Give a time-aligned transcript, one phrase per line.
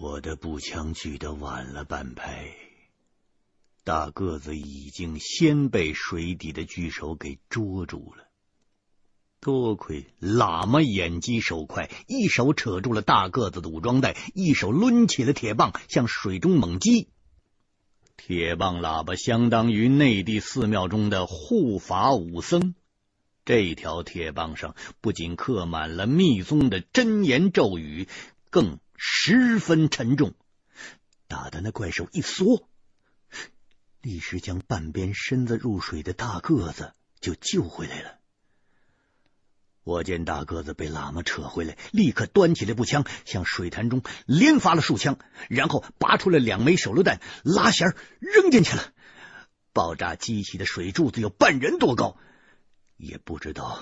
[0.00, 2.54] 我的步枪举得晚了半拍，
[3.82, 8.28] 大个子已经先被水底的巨手给捉住了。
[9.40, 17.08] 多亏喇嘛眼疾手快，一手扯住了大个子的武装带，一手抡起了铁棒，向水中猛击。
[18.16, 22.76] 铁棒喇叭相当于内地寺庙中的护法武僧，
[23.44, 28.06] 这条铁棒上不仅刻满了密宗的真言咒语，
[28.50, 28.78] 更。
[29.00, 30.34] 十分沉重，
[31.28, 32.68] 打得那怪兽一缩，
[34.02, 38.18] 立时将半边身子入水的大个子就救回来了。
[39.84, 45.16] 我见大个子被喇嘛扯回来，立刻端起了步枪，向水潭中连发了数枪，
[45.48, 48.92] 然后拔出了两枚手榴弹，拉弦扔进去了。
[49.72, 52.18] 爆炸激起的水柱子有半人多高，
[52.96, 53.80] 也不知道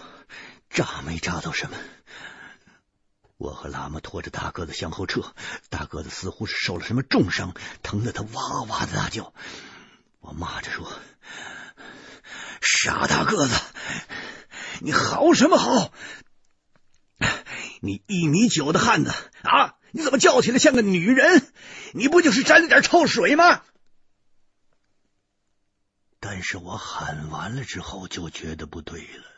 [0.68, 1.76] 炸没炸到什么。
[3.36, 5.34] 我和喇嘛拖着大个子向后撤，
[5.68, 9.34] 大个子似乎是受了什么重伤，疼得他哇哇的大叫。
[10.20, 10.90] 我骂着说
[12.62, 13.54] ：“傻大个子，
[14.80, 15.92] 你嚎什么嚎？
[17.80, 19.12] 你一米九的汉子
[19.42, 21.52] 啊，你怎么叫起来像个女人？
[21.92, 23.62] 你不就是沾了点臭水吗？”
[26.18, 29.35] 但是我喊完了之后，就觉得不对了。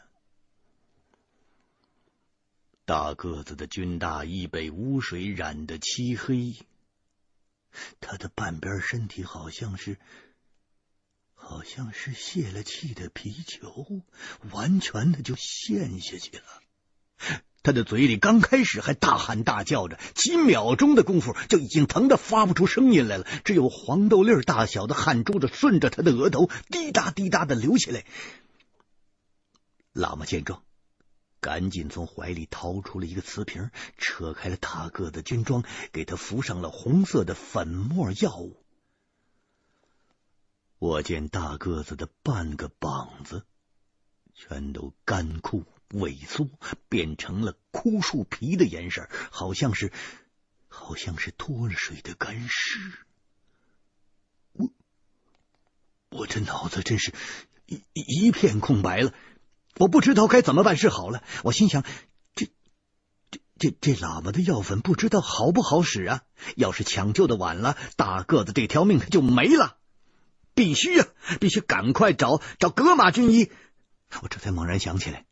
[2.88, 6.56] 大个子的军大衣被污水染得漆黑，
[8.00, 9.98] 他的半边身体好像是，
[11.34, 14.00] 好像是泄了气的皮球，
[14.52, 17.36] 完全的就陷下去了。
[17.62, 28.06] 他的嘴里刚开始还大喊大叫着，几秒钟的功夫就已经疼得发不出声音来了，只有黄豆粒大小的汗珠子顺着他的额头滴答滴答的流下来。
[29.92, 30.62] 喇嘛见状。
[31.40, 38.62] 赶紧从怀里掏出了一个瓷瓶，扯开了大个子军装，给他敷上了红色的粉末药物。
[40.78, 43.44] 我见大个子的半个膀子
[44.34, 46.48] 全都干枯萎缩，
[46.88, 49.92] 变成了枯树皮的颜色，好像是
[50.68, 52.92] 好像是脱了水的干尸。
[54.52, 54.70] 我
[56.10, 57.12] 我这脑子真是
[57.66, 59.12] 一一片空白了。
[59.76, 61.22] 我不知道该怎么办是好了。
[61.44, 61.84] 我心想，
[62.34, 62.46] 这、
[63.30, 66.22] 这、这、这喇嘛的药粉不知道好不好使啊！
[66.56, 69.78] 要是抢救的晚了，大个子这条命就没了。
[70.54, 71.06] 必须啊，
[71.40, 73.52] 必须赶快找找格玛军医。
[74.22, 75.26] 我这才猛然想起来，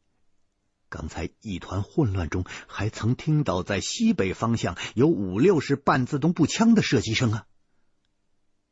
[0.88, 7.47] 刚才一团混乱中，还曾听到在西北方向有五六式半自动步枪的射击声啊！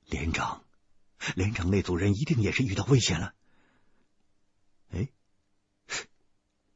[0.06, 0.62] 连长，
[1.34, 3.32] 连长那组人一定也是遇到危险了。
[4.92, 5.08] 哎。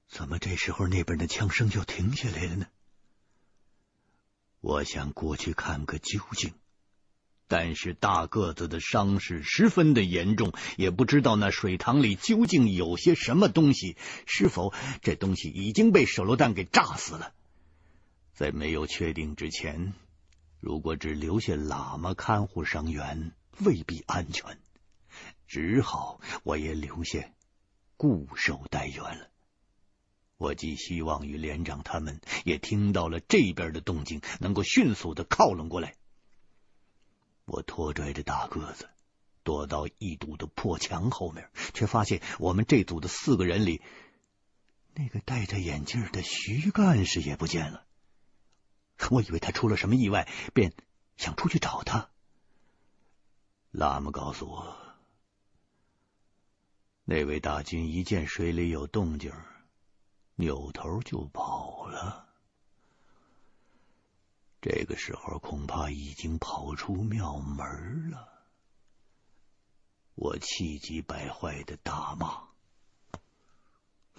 [0.09, 2.67] 怎么这时候那边的枪声就停下来了呢？
[4.61, 6.53] 我想过去看个究竟，
[7.47, 13.97] 但是大个子的伤势十分的严重，也不知道那水塘里究竟有些什么东西，
[14.27, 17.33] 是否这东西已经被手榴弹给炸死了？
[18.33, 19.93] 在没有确定之前，
[20.59, 24.59] 如果只留下喇嘛看护伤员，未必安全，
[25.47, 27.31] 只好我也留下
[27.97, 29.31] 固守待援了。
[30.39, 35.97] 我寄希望于连长他们也听到了这边的动静，能够迅速的靠拢过来。
[37.45, 38.89] 我拖拽着大个子
[39.43, 43.83] 躲到一堵的破墙后面，却发现我们这组的四个人里，
[44.95, 47.85] 那个戴着眼镜的徐干事也不见了。
[49.11, 50.73] 我以为他出了什么意外，便
[51.17, 52.11] 想出去找他。
[53.73, 54.77] 喇嘛告诉我，
[57.05, 59.33] 那位大军一见水里有动静。
[60.41, 62.29] 扭头就跑了，
[64.61, 68.29] 这个时候恐怕已经跑出庙门了。
[70.15, 72.45] 我气急败坏的大骂：“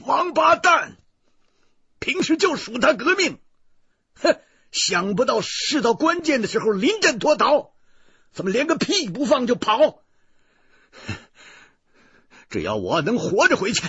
[0.05, 0.97] 王八蛋！
[1.99, 3.39] 平时就数他革命，
[4.15, 4.41] 哼！
[4.73, 7.71] 想不到事到关键的时候临阵脱逃，
[8.33, 10.03] 怎么连个屁不放就跑？
[12.49, 13.87] 只要我能活着回去。”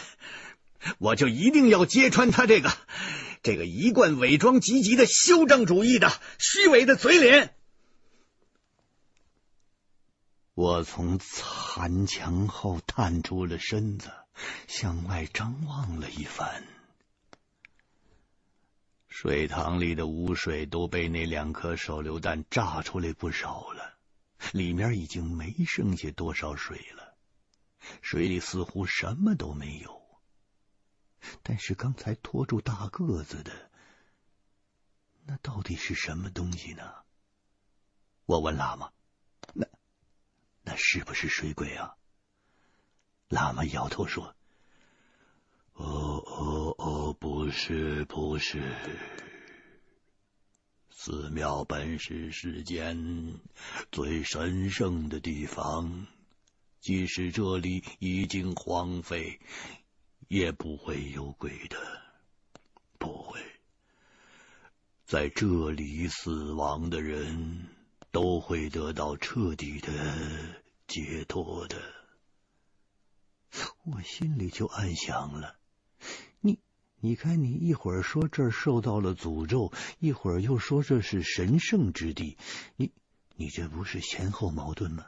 [1.00, 2.70] 我就一定要揭穿他这个
[3.43, 7.55] 这个一贯伪装积极的修正主义的虚伪的嘴脸。
[10.52, 14.11] 我从残墙后探出了身子，
[14.69, 16.67] 向外张望了一番。
[19.08, 23.94] 水塘里的污水都被那两颗手榴弹炸出来不少了，
[24.53, 27.14] 里面已经没剩下多少水了，
[28.03, 30.00] 水里似乎什么都没有。
[31.43, 33.70] 但是刚才拖住大个子的，
[35.26, 36.93] 那到底是什么东西呢？
[38.26, 38.93] 我问喇嘛
[39.55, 39.67] ：“那
[40.62, 41.96] 那是不是水鬼啊？”
[43.28, 44.34] 喇嘛摇头说
[45.75, 48.62] ：“哦哦哦，不是，不是。
[50.90, 53.40] 寺庙本是世间
[53.90, 56.06] 最神圣的地方，
[56.81, 59.40] 即使这里已经荒废，
[60.31, 61.77] 也不会有鬼的，
[62.99, 63.41] 不会。
[65.05, 67.67] 在这里死亡的人。”
[68.12, 69.93] 都会得到彻底的
[70.88, 71.81] 解脱的。
[73.85, 75.56] 我心里就暗想了：
[76.41, 76.59] 你，
[76.97, 82.37] 你看，你一会儿说这儿受到了诅咒，一会儿又说这是神圣之地，
[82.75, 82.91] 你，
[83.37, 85.06] 你这不是前后矛盾吗？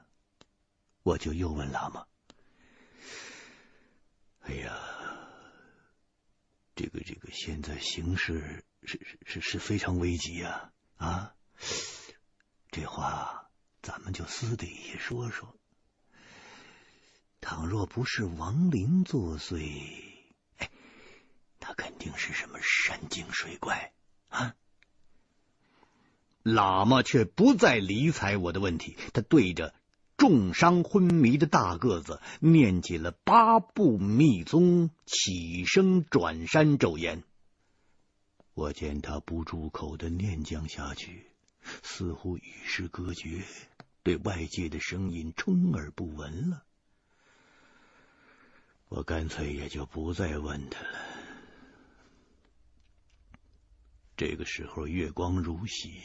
[1.03, 2.07] 我就又问喇嘛
[4.47, 4.79] ：“哎呀，
[6.83, 10.73] 这个，这个，现在形势是是是是非常危急呀！
[10.97, 11.33] 啊！”
[12.73, 13.49] 这话
[13.83, 15.57] 咱们就私底下说说。
[17.41, 19.81] 倘若不是亡灵作祟，
[20.59, 20.71] 哎，
[21.61, 23.93] 那肯定是什么山精水怪
[24.29, 24.57] 啊！
[26.43, 29.73] 喇嘛却不再理睬我的问题，他对着
[30.23, 37.25] 重伤昏迷的大个子念起了八部密宗起身转山咒言。
[38.55, 41.27] 我见他不住口的念将下去。
[41.83, 43.43] 似乎与世隔绝，
[44.05, 46.63] 对外界的声音充耳不闻了。
[48.89, 51.01] 我干脆也就不再问他了。
[54.17, 56.01] 这个时候，月光如洗，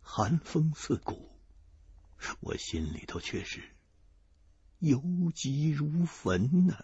[0.00, 1.31] 寒风刺骨，
[2.40, 3.62] 我心里头却是
[4.78, 5.02] 忧
[5.34, 6.76] 急如焚呐、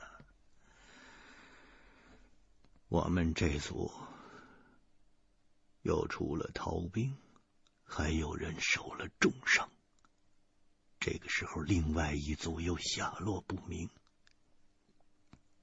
[2.88, 3.92] 我们这组
[5.82, 7.16] 又出了逃兵。
[7.90, 9.70] 还有人受了重伤。
[11.00, 13.88] 这个时候，另外一组又下落不明。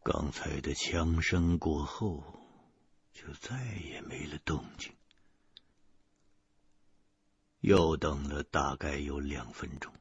[0.04, 2.24] 刚才的枪声过后，
[3.14, 4.92] 就再也没了动静。
[7.66, 9.92] 又等了大概有两分钟，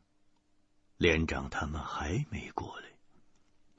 [0.98, 2.88] 连长他们还没过来，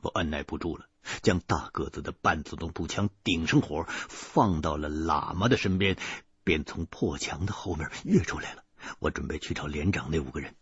[0.01, 0.87] 我按捺不住了，
[1.21, 5.97] 将大个子的半自动步枪顶上火，放到了喇嘛的身边。
[6.43, 8.63] 便从破墙的后面跃出来了。
[8.99, 10.55] 我准备去找连长那五个人，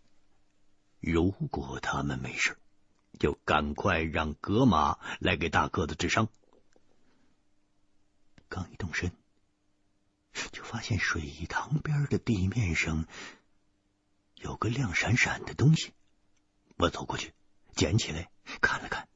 [1.02, 2.58] 如果他们没事，
[3.20, 6.30] 就赶快让格玛来给大个子治伤。
[8.48, 9.12] 刚一动身，
[10.52, 13.06] 就发现水塘边的地面上
[14.36, 15.94] 有个亮闪闪的东西。
[16.78, 17.34] 我走过去，
[17.76, 18.30] 捡起来
[18.62, 19.08] 看了看，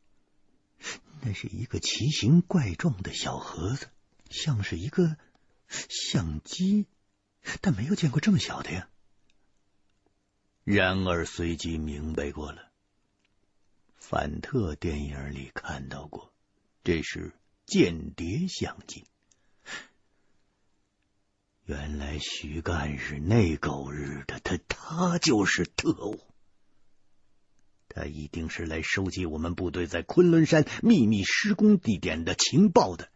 [1.21, 3.89] 那是一个奇形怪状的小盒子，
[4.29, 5.17] 像是一个。
[5.69, 6.85] 相机，
[7.59, 8.87] 但没有见过这么小的呀。
[10.63, 12.71] 然而随即明白过了，
[13.97, 16.33] 反特电影里看到过，
[16.85, 17.33] 这是
[17.65, 19.03] 间谍相机。
[21.67, 26.21] 原来徐干事那狗日的，他他就是特务，
[27.89, 33.09] 他一定是来收集我们部队在昆仑山秘密施工地点的情报的。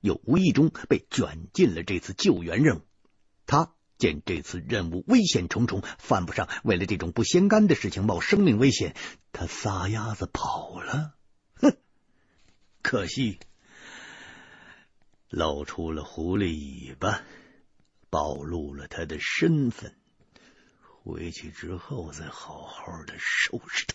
[0.00, 2.80] 又无意中被卷进了这次救援任务。
[3.44, 8.96] 他见这次任务危险重重，犯不上为了这种不相干的事情冒生命危险。
[9.32, 11.14] 他撒丫子跑了。
[11.56, 11.76] 哼！
[12.80, 13.38] 可惜
[15.28, 17.22] 露出了狐狸尾巴，
[18.12, 19.96] 暴露了他的身份。
[20.84, 23.94] 回去之后再好好的收拾他。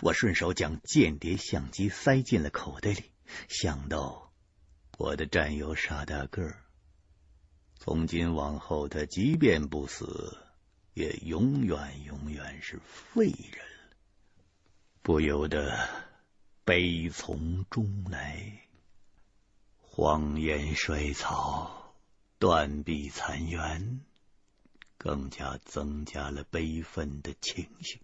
[0.00, 3.04] 我顺手将间谍相机塞进了口袋里，
[3.48, 4.32] 想到。
[4.98, 6.54] 我的战友傻大个，
[7.78, 10.38] 从今往后，他即便不死，
[10.94, 13.66] 也永远永远是废人。
[15.02, 15.88] 不由得
[16.64, 18.68] 悲从中来，
[19.80, 21.81] 荒烟衰草，
[22.42, 24.00] 断壁残垣，
[24.98, 28.02] 更加增加了悲愤的情绪。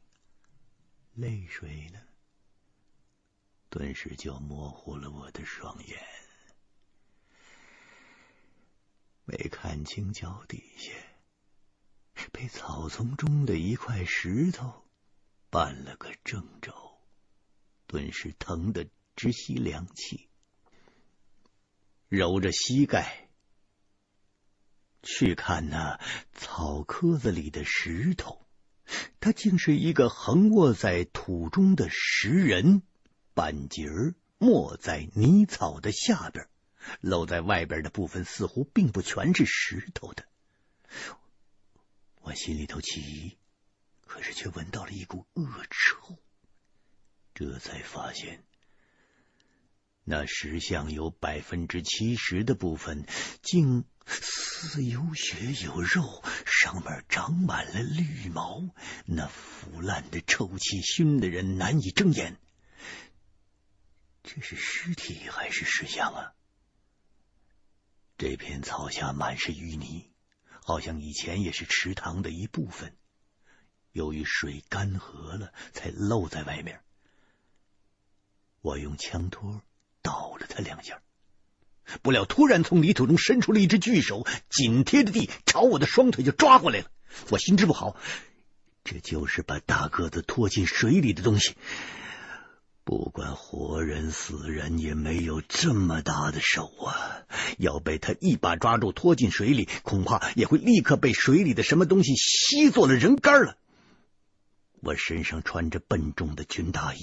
[1.14, 1.98] 泪水呢，
[3.68, 5.98] 顿时就模糊了我的双眼。
[9.24, 10.92] 没看清脚底下，
[12.30, 14.84] 被草丛中的一块石头
[15.50, 16.72] 绊了个正着，
[17.88, 20.28] 顿时疼得直吸凉气。
[22.06, 23.27] 揉着膝盖
[25.10, 25.98] 去看那
[26.34, 28.46] 草棵子里的石头，
[29.20, 32.82] 它竟是一个横卧在土中的石人，
[33.32, 36.46] 半截儿没在泥草的下边。
[37.00, 40.26] 露在外边的部分似乎并不全是石头的，
[42.20, 43.36] 我心里头起疑，
[44.06, 46.18] 可是却闻到了一股恶臭，
[47.34, 48.44] 这才发现
[50.04, 53.06] 那石像有百分之七十的部分
[53.42, 58.62] 竟似有血有肉，上面长满了绿毛，
[59.04, 62.36] 那腐烂的臭气熏得人难以睁眼。
[64.22, 66.34] 这是尸体还是石像啊？
[68.16, 70.10] 这片草下满是淤泥，
[70.62, 72.96] 好像以前也是池塘的一部分。
[73.92, 76.82] 由于水干涸了，才露在外面。
[78.60, 79.62] 我用枪托
[80.02, 81.00] 捣了他两下，
[82.02, 86.86] 不料突然从泥土中伸出了一只巨手，紧贴着地，朝我的双腿就抓过来了。
[87.30, 87.96] 我心知不好，
[88.84, 91.54] 这就是把大个子拖进水里的东西。
[92.84, 97.26] 不管活人死人，也没有这么大的手啊！
[97.58, 103.58] 要被他一把抓住拖进水里，恐怕也会立刻被水里的什么东西吸作了人干了。
[104.80, 106.98] 我身上穿着笨重的军大衣，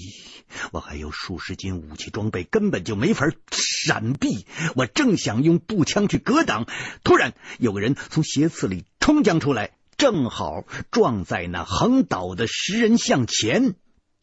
[0.72, 4.46] 我还有数十斤武器装备，根本就没法闪避。
[4.74, 6.66] 我正想用步枪去格挡，
[7.04, 13.74] 突然有个人从斜刺里冲将出来，正好撞在那横倒的石人像前，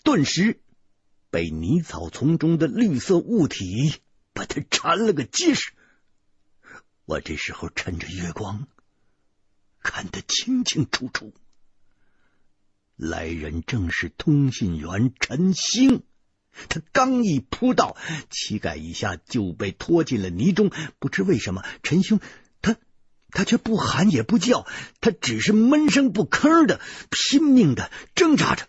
[0.03, 0.59] 顿时
[1.29, 3.93] 被泥草丛中的绿色物体
[4.33, 5.71] 把他缠了个结实。
[7.05, 8.67] 我这时候趁着月光，
[9.81, 11.33] 看得清清楚楚。
[12.95, 16.03] 来人正是通信员陈兴，
[16.69, 17.97] 他刚一扑到，
[18.29, 20.71] 膝盖以下就被拖进了泥中。
[20.99, 22.19] 不知为什么，陈兴
[22.61, 22.77] 他
[23.31, 24.67] 他却不喊也不叫，
[25.01, 28.67] 他只是闷声不吭的拼命的挣扎着。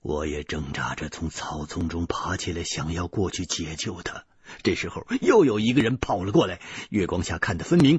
[0.00, 4.24] 我也挣扎着从草丛中爬起来，想要过去解救他。
[4.62, 7.98] 这时候，又有一个人跑了过来，月光下看得分明，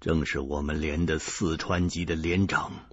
[0.00, 2.86] 正是我们连的四川籍的连长。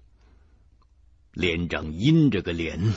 [1.31, 2.93] 连长阴着个脸，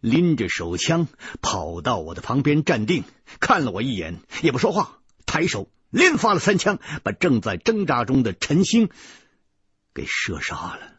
[0.00, 1.08] 拎着手枪
[1.40, 3.04] 跑到我的旁边站定，
[3.40, 8.90] 看了我一眼，也不说话，抬手连发了三枪，把正在挣扎中的陈星
[9.94, 10.92] 给射杀了，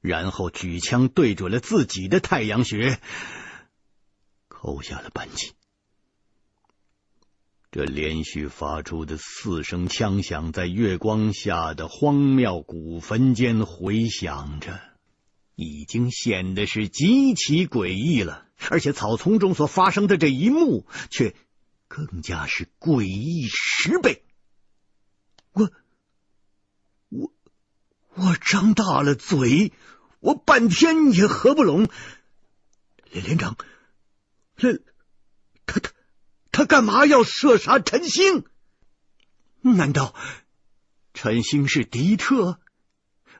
[0.00, 3.00] 然后举枪对准了自己的太阳穴，
[4.48, 5.52] 扣下了扳机。
[7.72, 14.80] 这连续发出的四声枪响，在月光下的荒谬古坟间回响着。
[15.56, 21.34] 已经显得是极其诡异了，而且草丛中所发生的这一幕却
[21.88, 24.22] 更加是诡异十倍。
[25.52, 25.72] 我
[27.08, 27.32] 我
[28.12, 29.72] 我张大了嘴，
[30.20, 31.88] 我半天也合不拢。
[33.10, 33.56] 连连长，
[34.58, 34.82] 这
[35.64, 35.90] 他他
[36.52, 38.44] 他干嘛要射杀陈星？
[39.62, 40.14] 难道
[41.14, 42.60] 陈星是敌特？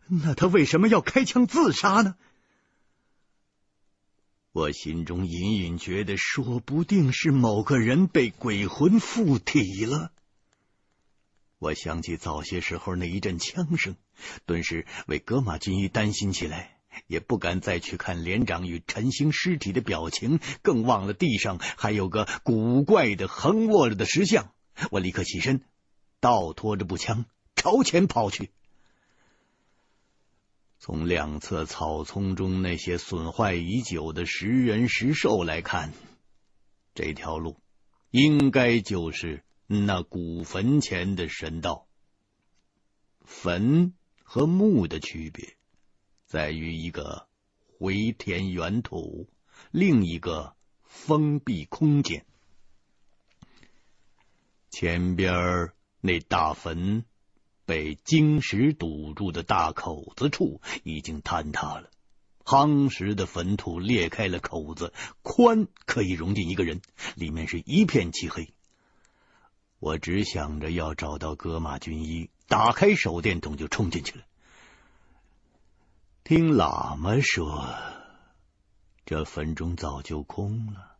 [0.08, 2.16] 那他为什么要开枪自杀呢？
[4.52, 10.12] 我心中隐隐觉得，说不定是某个人被鬼魂附体了。
[11.58, 13.96] 我想起早些时候那一阵枪声，
[14.46, 24.52] 顿时为格马军医担心起来，也不敢再去看连长与陈星尸体的表情，更忘了地上还有个古怪的横卧着的石像。
[24.90, 25.62] 我立刻起身，
[26.20, 27.24] 倒拖着步枪
[27.56, 28.50] 朝前跑去。
[30.78, 35.92] 从两侧草丛中那些损坏已久的石人石兽来看，
[36.94, 37.60] 这条路
[38.10, 41.88] 应该就是那古坟前的神道。
[43.24, 45.56] 坟和墓的区别
[46.26, 47.26] 在于一个
[47.78, 49.28] 回填原土，
[49.70, 52.24] 另一个封闭空间。
[54.70, 57.04] 前边那大坟。
[57.66, 61.90] 被晶石堵住的大口子处已经坍塌了，
[62.44, 64.92] 夯实的坟土裂开了口子，
[65.22, 66.80] 宽可以容进一个人，
[67.16, 68.54] 里面是一片漆黑。
[69.80, 74.24] 我只想着要找到戈马军医，打开手电筒就冲进去了。
[76.24, 77.74] 听喇嘛说，
[79.04, 80.96] 这坟中早就空了，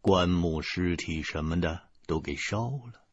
[0.00, 3.04] 棺木、尸体什么的都给烧了。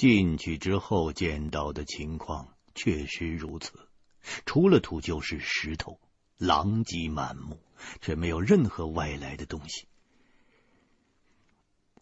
[0.00, 3.86] 进去之后见到的情况确实如此，
[4.46, 6.00] 除了土就是石头，
[6.38, 7.60] 狼藉满目，
[8.00, 9.86] 却没有任何外来的东西。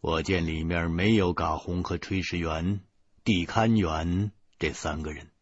[0.00, 2.78] 我见里面没有嘎红和炊事员、
[3.25, 5.33] 地勘员这三个人，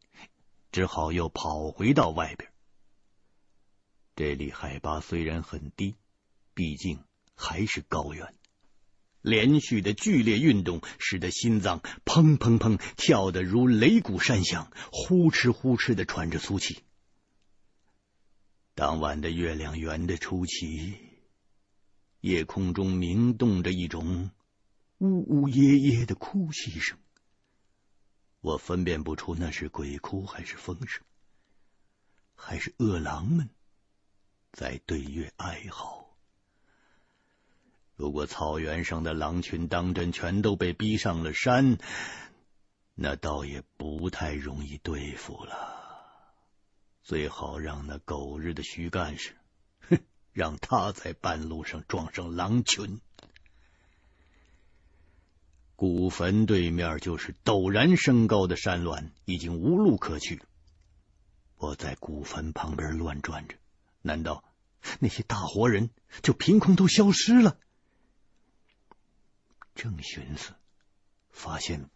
[0.73, 2.51] 只好又跑回到外边。
[4.15, 5.95] 这里海拔虽然很低，
[6.55, 8.35] 毕竟还是高原。
[9.27, 16.85] 连续的剧烈运动使得心脏砰砰砰跳得如擂鼓山响，呼哧呼哧的喘着粗气。
[18.77, 20.95] 当晚的月亮圆的出奇，
[22.21, 24.31] 夜空中鸣动着一种
[24.99, 26.97] 呜呜咽咽的哭泣声。
[28.41, 31.03] 我分辨不出那是鬼哭还是风声，
[32.37, 33.51] 还是饿狼们
[34.53, 36.06] 在对月哀嚎。
[37.97, 41.79] 如果草原上的狼群当真全都被逼上了山，
[42.95, 45.85] 那倒也不太容易对付了。
[47.03, 49.35] 最好让那狗日的徐干事，
[49.89, 49.99] 哼，
[50.33, 53.01] 让他在半路上撞上狼群。
[55.75, 60.43] 古坟对面就是陡然升高的山峦，已经无路可去。
[61.57, 63.55] 我在古坟旁边乱转着，
[64.03, 64.45] 难道
[64.99, 65.89] 那些大活人
[66.23, 67.59] 就凭空都消失了？
[69.77, 70.55] 正寻思，
[71.31, 71.89] 发现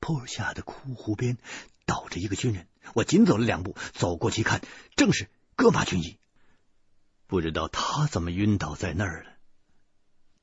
[0.00, 1.38] 坡下的枯湖边
[1.84, 2.66] 倒着一个军人。
[2.94, 4.62] 我紧走了两步，走过去看，
[4.96, 6.18] 正是戈马军医。
[7.28, 9.30] 不知道他怎么晕倒在那儿了。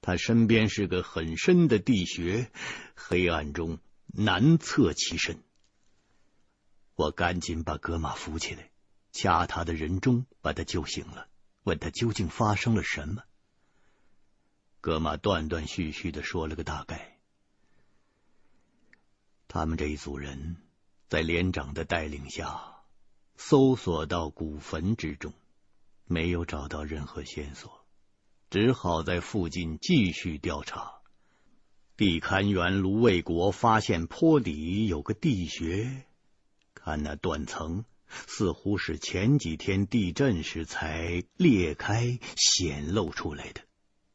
[0.01, 2.51] 他身边是个很深的地穴，
[2.93, 5.41] 黑暗中难测其身。
[6.95, 8.69] 我赶紧把戈玛扶起来，
[9.13, 11.27] 掐他的人中，把他救醒了，
[11.63, 13.23] 问他究竟发生了什么。
[14.83, 17.17] 格玛断断续续的说了个大概。
[19.47, 20.57] 他们这一组人
[21.07, 22.81] 在连长的带领下，
[23.37, 25.31] 搜索到古坟之中，
[26.05, 27.85] 没有找到任何线索。
[28.49, 30.95] 只好在附近继续调查。
[31.95, 36.03] 地勘员卢卫国发现坡底有个地穴，
[36.73, 43.61] 看那断层，似乎是前几天地震时才裂开显露出来的，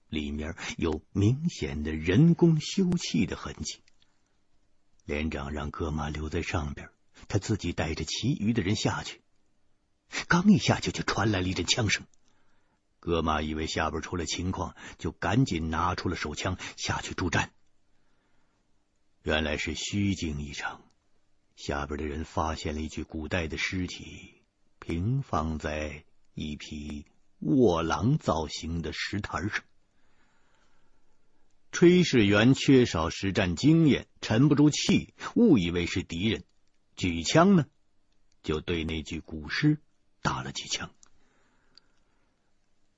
[0.09, 3.81] 里面有明显的人工修葺的痕迹。
[5.05, 6.91] 连长让戈马留在上边，
[7.29, 9.21] 他自己带着其余的人下去。
[10.27, 12.07] 刚一下去，就传来了一阵枪声。
[13.01, 17.53] 戈马以为下边出了情况，就赶紧拿出了手枪下去助战。
[19.23, 20.83] 原来是虚惊一场，
[21.57, 24.43] 下边的人发现了一具古代的尸体，
[24.79, 26.05] 平放在
[26.35, 27.07] 一匹
[27.39, 29.63] 卧狼造型的石台上。
[31.71, 36.45] 炊事员缺少实战经验，沉不住气，误以为是敌人，
[36.97, 37.67] 举枪呢，
[38.43, 39.79] 就对那具古尸
[40.23, 40.91] 打了几枪。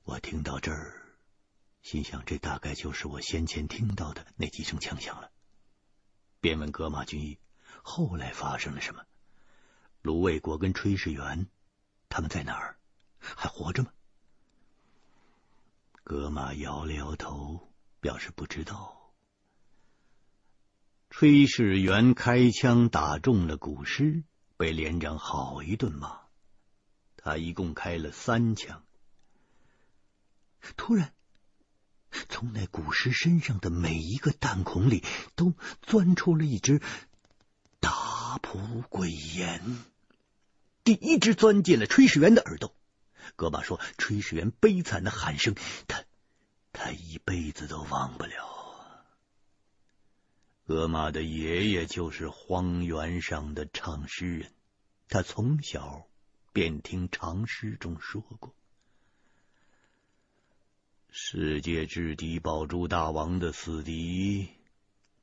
[0.05, 1.05] 我听到这儿，
[1.83, 5.31] 心想这大概就是我先前听到的那几声枪响了。
[6.41, 7.39] 便问格马军医
[7.83, 9.05] ：“后来发生了什么？
[10.01, 11.49] 卢卫国跟炊事员
[12.09, 12.79] 他们在哪儿？
[13.19, 13.93] 还活着吗？”
[16.03, 17.70] 格马摇了摇头，
[18.01, 19.13] 表示不知道。
[21.11, 24.23] 炊事员开枪打中了古尸，
[24.57, 26.21] 被连长好一顿骂。
[27.17, 28.85] 他一共开了三枪。
[30.77, 31.13] 突然，
[32.29, 36.81] 从那古尸身上的每一个弹孔里都钻出了一只
[37.81, 39.63] 打扑鬼眼。
[40.85, 42.75] 第一只钻进了炊事员的耳朵。
[43.37, 45.55] 戈巴说：“炊事员悲惨的喊声，
[45.87, 46.05] 他
[46.73, 48.59] 他一辈子都忘不了。”
[50.67, 54.53] 戈玛的爷爷就是荒原上的唱诗人，
[55.09, 56.07] 他从小
[56.53, 58.55] 便听长诗中说过。
[61.09, 64.49] 世界之敌宝珠大王的死敌，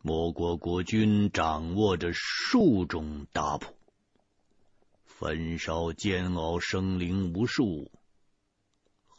[0.02, 3.74] 魔国国君掌握着数种大谱，
[5.06, 7.90] 焚烧煎熬生灵无数，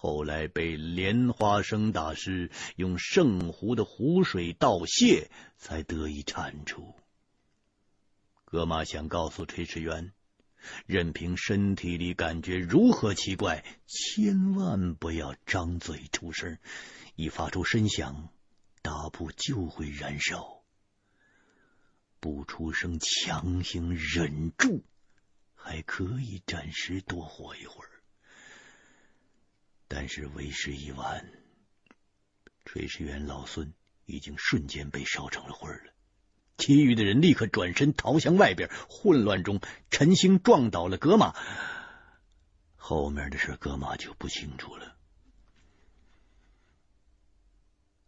[0.00, 6.94] 后来被莲花生大师用圣湖的湖水倒泻，才得以铲除。
[8.44, 10.12] 戈玛想告诉炊事员。
[10.86, 16.58] 任凭身体里感觉如何奇怪，千万不要张嘴出声。
[17.14, 18.28] 一发出声响，
[18.82, 20.62] 打铺就会燃烧。
[22.20, 24.84] 不出声，强行忍住，
[25.54, 27.90] 还可以暂时多活一会儿。
[29.88, 31.26] 但是为时已晚，
[32.64, 33.72] 炊事员老孙
[34.04, 35.94] 已经瞬间被烧成了灰了。
[36.58, 41.34] 其余的人立刻转身逃向外边，混乱中，陈星撞倒了格玛。
[42.76, 44.96] 后面的事，格玛就不清楚了。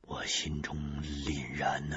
[0.03, 1.97] 我心中凛然呐、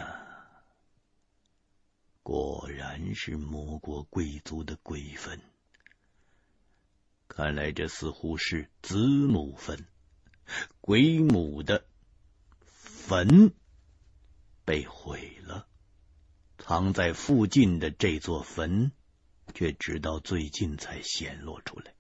[2.22, 5.42] 果然是魔国贵族的鬼坟。
[7.36, 9.88] 看来这似乎是子母坟，
[10.82, 11.84] 鬼母的
[12.62, 13.52] 坟
[14.66, 15.68] 被毁了。
[16.60, 18.92] 藏在附近的这座坟，
[19.56, 21.96] 却直到最近才显露出来。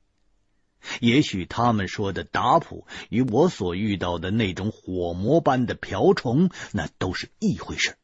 [1.01, 7.97] 也许他们说的打谱与我所遇到的那种火魔般的瓢虫，那都是一回事，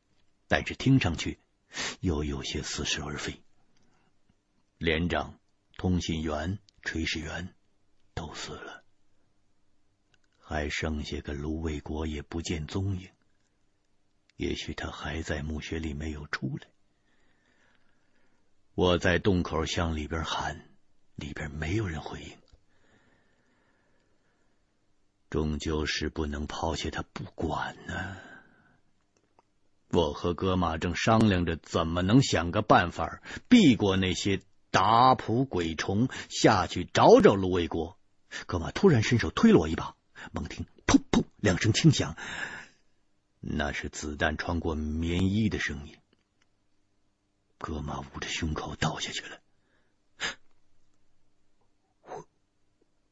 [0.47, 1.37] 但是听上去
[1.99, 3.39] 又有些似是而非。
[4.79, 5.37] 连长、
[5.77, 7.53] 通信员、炊事员
[8.13, 8.83] 都死了，
[10.37, 13.09] 还剩下个卢卫国也不见踪影。
[14.37, 16.67] 也许他还在墓穴里没有出来。
[18.73, 20.69] 我在洞口向里边喊，
[21.15, 22.37] 里边没有人回应。
[25.29, 28.17] 终究是不能抛下他不管呢。
[29.89, 37.97] 我和哥马正商量着怎么能想个办法避过那些打谱鬼虫，下去找找卢卫国。
[38.45, 39.95] 戈马突然伸手推了我一把，
[40.31, 42.15] 猛听“噗噗”两声轻响，
[43.39, 45.97] 那是子弹穿过棉衣的声音。
[47.57, 49.39] 戈马捂着胸口倒下去了。
[52.03, 52.27] 我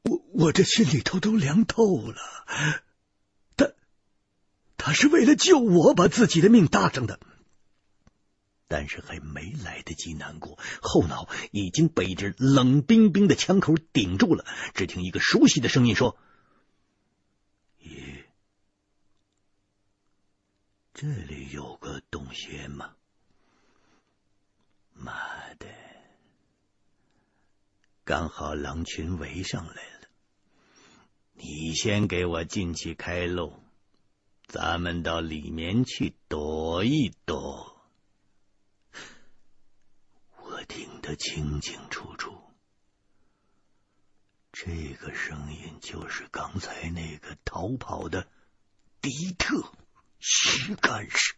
[0.03, 2.21] 我我这心里头都凉透了，
[3.57, 3.71] 他
[4.77, 7.19] 他是为了救我把自己的命搭上的，
[8.67, 14.45] 但是还没来得及难过，后脑已经被一支冷冰冰的枪口顶住了。
[14.73, 16.17] 只听一个熟悉的声音说
[17.81, 18.25] ：“咦，
[20.93, 22.95] 这里有个洞穴吗？
[24.93, 25.13] 妈
[25.59, 25.67] 的，
[28.03, 30.07] 刚好狼群围上来了。”
[31.39, 33.53] 你先给我进去开路，
[34.47, 37.77] 咱们到里面去躲一躲。
[40.41, 42.35] 我听得清清楚楚，
[44.51, 48.27] 这个声音就是刚才那个逃跑的
[48.99, 49.71] 迪特
[50.19, 51.35] 徐干事。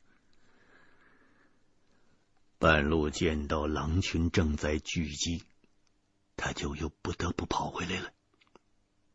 [2.57, 5.43] 半路见到狼群正在聚集，
[6.35, 8.11] 他就又不得不跑回来了。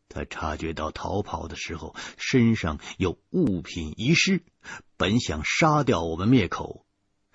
[0.09, 4.45] 他察觉到逃跑的时候身上有物品遗失，
[4.97, 6.84] 本想杀掉我们灭口，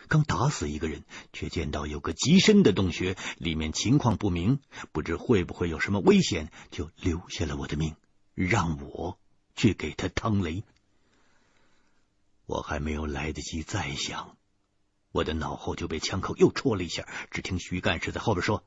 [0.09, 4.59] 刚打死一个人，却见到有个极深的洞穴，里面情况不明，
[4.91, 7.95] 不知会不会有什么危险，就留下了我的命，
[8.33, 9.19] 让我
[9.55, 10.63] 去给他趟雷。
[12.47, 14.35] 我还没有来得及再想，
[15.11, 18.63] 我的脑后就被枪口又戳了一下，只听徐干事在后边说：“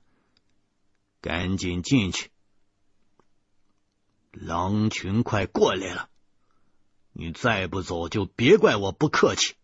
[1.21, 2.31] 赶紧进去。”
[4.31, 6.09] 狼群快过来了，
[7.13, 9.57] 你再不走，就别怪我不客气。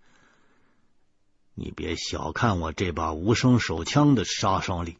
[1.61, 4.97] 你别小看我这把无声手枪的杀伤力，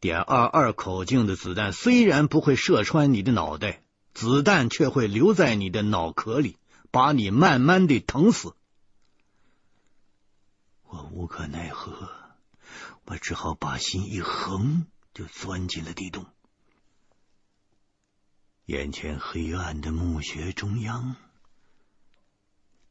[0.00, 3.82] 点二二口径的子弹虽然不会射穿你的脑袋，
[4.14, 6.56] 子弹却会留在你的脑壳里，
[6.90, 8.54] 把你慢慢的疼死。
[10.84, 12.08] 我无可奈何，
[13.04, 16.24] 我只好把心一横，就钻进了地洞。
[18.64, 21.16] 眼前黑暗的墓穴中央，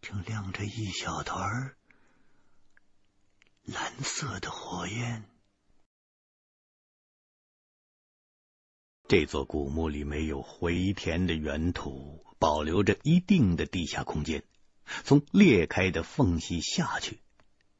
[0.01, 1.76] 正亮着一小团儿
[3.67, 5.25] 蓝色的火焰。
[9.09, 14.45] 这座古墓里没有回填的原土，保留着一定的地下空间。
[15.03, 17.19] 从裂开的缝隙下去，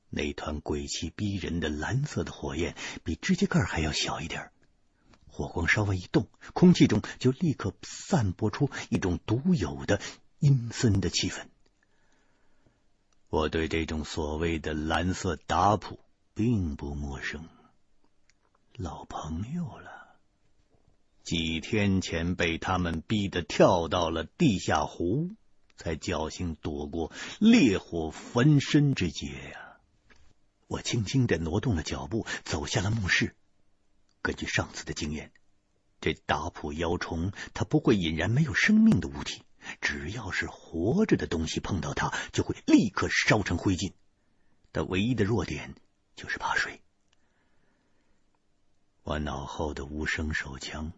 [0.10, 4.52] 那团鬼气逼人的蓝色的火焰，比指甲盖还要小一点。
[5.26, 10.02] 火光稍微一动，空气中就立刻散播出一种独有的
[10.40, 11.48] 阴森的气氛。
[13.38, 16.00] 我对这种所谓的蓝色打谱
[16.34, 17.48] 并不陌生，
[18.76, 20.18] 老朋友了。
[21.24, 25.30] 几天前被他们逼得跳到了地下湖，
[25.76, 29.78] 才侥幸躲过烈火焚身之劫呀！
[30.66, 33.36] 我轻轻的挪动了脚步，走下了墓室。
[34.24, 35.32] 根据上次的经验，
[36.02, 39.44] 这打谱妖虫它不会引燃没有生命的物体，
[39.82, 43.94] 只要是活着的东西碰到它，就会立刻烧成灰烬。
[44.74, 45.76] 它唯一的弱点
[46.16, 46.82] 就是怕水。
[49.04, 50.92] 我脑后的无声手枪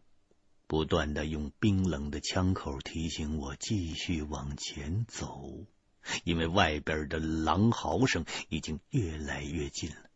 [0.65, 5.65] 不断的用冰冷的枪口提醒我继续往前走，
[6.23, 10.09] 因为外边的狼嚎声已经越来越近了。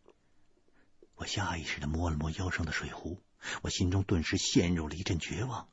[1.15, 3.21] 我下意识的摸了摸腰上的水壶，
[3.61, 5.69] 我心中顿时陷入了一阵绝望。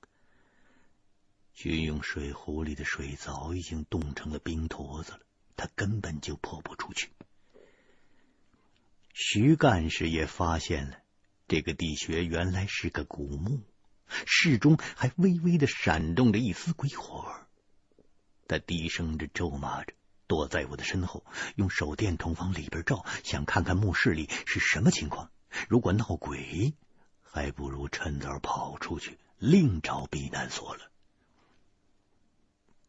[1.63, 5.21] 军用水壶里的水早已经冻成了冰坨子了，
[5.57, 7.11] 他根本就泼不出去。
[9.13, 10.97] 徐干事也发现了，
[11.49, 13.61] 这个地穴原来是个古墓，
[14.25, 17.31] 室中还微微的闪动着一丝鬼火。
[18.49, 19.93] 他低声的咒骂着。
[20.27, 25.31] 躲在我的身后，用手电筒往里边照，想看看墓室里是什么情况。
[25.69, 26.73] 如果闹鬼，
[27.21, 30.90] 还不如趁早跑出去，另找避难所了。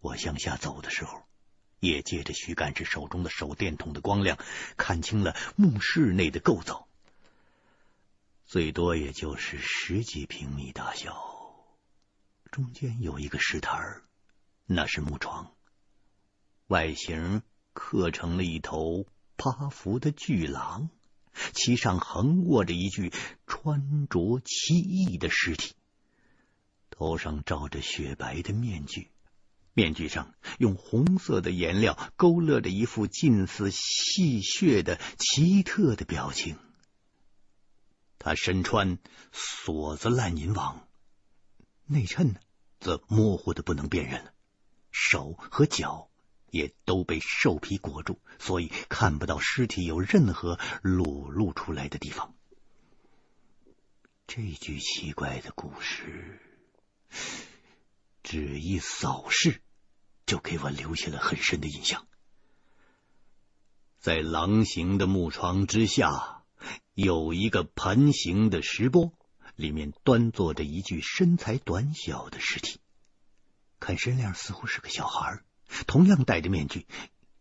[0.02, 1.24] 我向下走的时候，
[1.80, 4.38] 也借着徐干事手中的手电筒的光亮，
[4.76, 6.88] 看清了墓室内的构造。
[8.46, 11.16] 最多也就是十几平米大小，
[12.52, 14.02] 中间有一个石台，
[14.66, 15.54] 那是木床，
[16.68, 19.06] 外形刻成了一头
[19.38, 20.90] 趴伏的巨狼，
[21.54, 23.14] 其上横卧着一具
[23.48, 25.76] 穿着奇异的尸体，
[26.90, 29.10] 头上罩着雪白的面具。
[29.74, 36.58] 面具上用红色的颜料勾勒着一副近似戏谑的奇特的表情。
[38.20, 39.00] 他身穿
[39.32, 40.88] 锁子烂银网，
[41.86, 42.40] 内衬呢
[42.80, 44.34] 则模糊的不能辨认了，
[44.92, 46.10] 手和脚
[46.50, 52.36] 也都被兽皮裹住，所以看不到尸体有任何裸露出来的地方。
[54.28, 56.51] 这句奇怪的故事。
[58.32, 59.62] 只一扫视，
[60.26, 62.08] 就给我留下了很深的印象。
[64.00, 66.42] 在狼形的木床之下，
[66.94, 69.12] 有一个盘形的石钵，
[69.58, 72.80] 里面端坐着一具身材短小的尸体，
[73.82, 75.44] 看身量似乎是个小孩，
[75.86, 76.88] 同样戴着面具，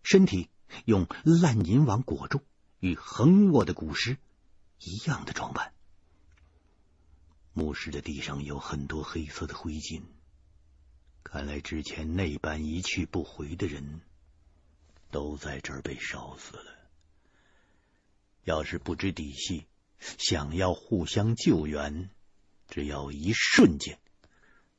[0.02, 0.50] 身体
[0.86, 2.42] 用烂银网裹住，
[2.80, 4.18] 与横卧的古尸
[4.80, 5.72] 一样的装扮。
[7.52, 10.02] 墓室的地上有很多黑色的灰烬。
[11.22, 14.00] 看来之前那般一去不回的人，
[15.10, 16.74] 都在这儿被烧死了。
[18.44, 19.66] 要是不知底细，
[19.98, 22.10] 想要互相救援，
[22.68, 23.98] 只要一瞬间，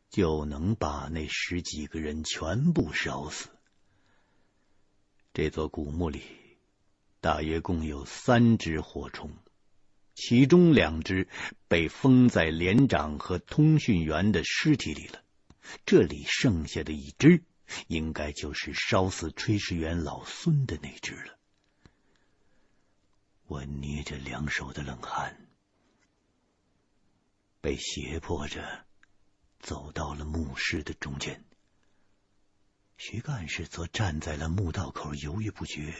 [0.10, 3.50] 就能把那十几个人全部烧死。
[5.34, 6.24] 这座古墓里，
[7.22, 9.32] 大约共有三只火虫，
[10.16, 11.30] 其中两只
[11.70, 15.22] 被封在连长和通讯员的尸体里了。
[15.86, 17.44] 这里剩下的一只，
[17.88, 21.38] 应该就是烧死炊事员老孙的那只了。
[23.46, 25.48] 我捏着两手的冷汗，
[27.62, 28.86] 被胁迫着
[29.60, 31.44] 走到了墓室的中间。
[32.98, 35.94] 徐干事则站在了墓道口，犹豫不决。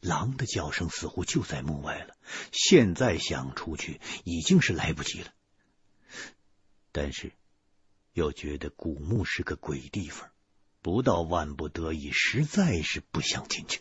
[0.00, 2.16] 狼的叫声似乎就在墓外了，
[2.52, 5.32] 现在想出去已经是来不及了。
[6.90, 7.32] 但是。
[8.12, 10.30] 又觉得古墓是个鬼地方，
[10.82, 13.80] 不到万不得已，实在是不想进去。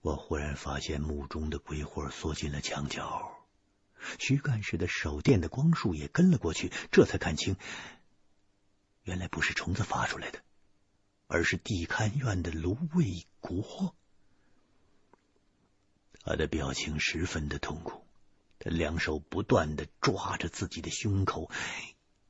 [0.00, 3.46] 我忽然发现墓中的鬼火缩进了墙角，
[4.18, 7.56] 徐干事的手电的光束也跟了过去，这才看清，
[9.02, 10.40] 原来不是虫子发出来的，
[11.26, 13.94] 而是地勘院的芦苇国。
[16.24, 18.04] 他的表情十分的痛苦，
[18.58, 21.50] 他两手不断的抓着自己的胸口。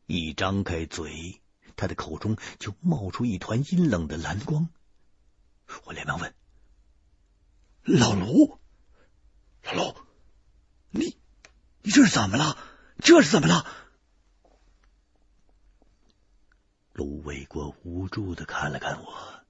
[0.06, 1.42] 一张开嘴，
[1.74, 4.68] 他的口中就冒出一团阴冷的蓝光。
[5.84, 6.32] 我连忙问
[7.82, 8.60] ：“老卢，
[9.64, 9.94] 老卢，
[10.90, 11.18] 你
[11.82, 12.56] 你这是怎么了？
[12.98, 13.66] 这是怎么了？”
[16.92, 19.44] 卢卫国无助的看了看我，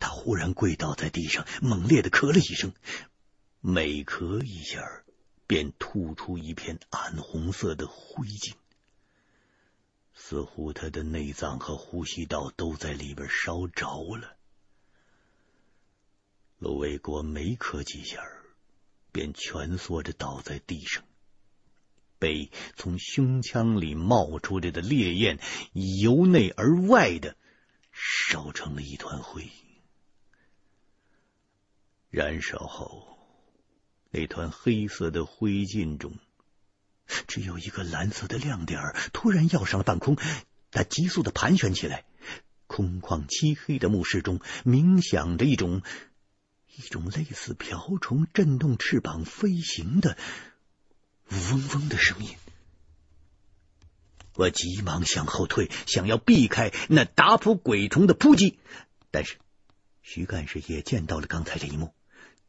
[0.00, 2.72] 他忽然跪倒在地上，猛烈的咳了一声，
[3.60, 5.04] 每咳一下，
[5.46, 8.54] 便吐出一片暗红色的灰烬。
[10.14, 14.36] 似乎他的内脏和呼吸道都在里边烧着了。
[16.58, 18.22] 卢卫国没咳几下，
[19.10, 21.02] 便蜷缩着倒在地上，
[22.18, 25.40] 被从胸腔里冒出来的烈焰
[25.72, 27.36] 由内而外的
[27.90, 29.50] 烧成了一团灰。
[32.10, 33.18] 燃烧后，
[34.10, 36.12] 那团黑色的灰烬中。
[37.26, 38.80] 只有一个蓝色的亮点，
[39.12, 40.16] 突然耀上了半空，
[40.70, 42.04] 它急速的盘旋起来。
[42.66, 45.82] 空旷漆黑的墓室中，鸣响着一种
[46.74, 50.16] 一种类似瓢虫震动翅膀飞行的
[51.28, 52.34] 嗡嗡的声音。
[54.34, 58.58] 我急忙向后退，想要避开那打扑鬼虫的扑击，
[59.10, 59.36] 但是
[60.00, 61.92] 徐干事也见到了刚才这一幕。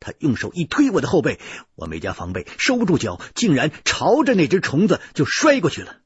[0.04, 1.40] 他用手一推我的后背，
[1.76, 5.98] 我没加防备，收不住脚，竟然朝着那只虫子就摔过去了。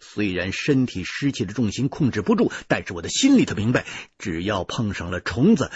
[0.00, 3.84] 虽然身体失去了重心，控制不住，但是我的心里头明白，
[4.18, 5.70] 只要碰上了虫子，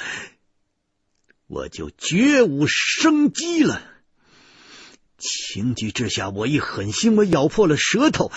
[1.47, 3.83] 我就绝无生机了。
[5.19, 8.33] 情急之下，我一狠心，我咬破了舌头，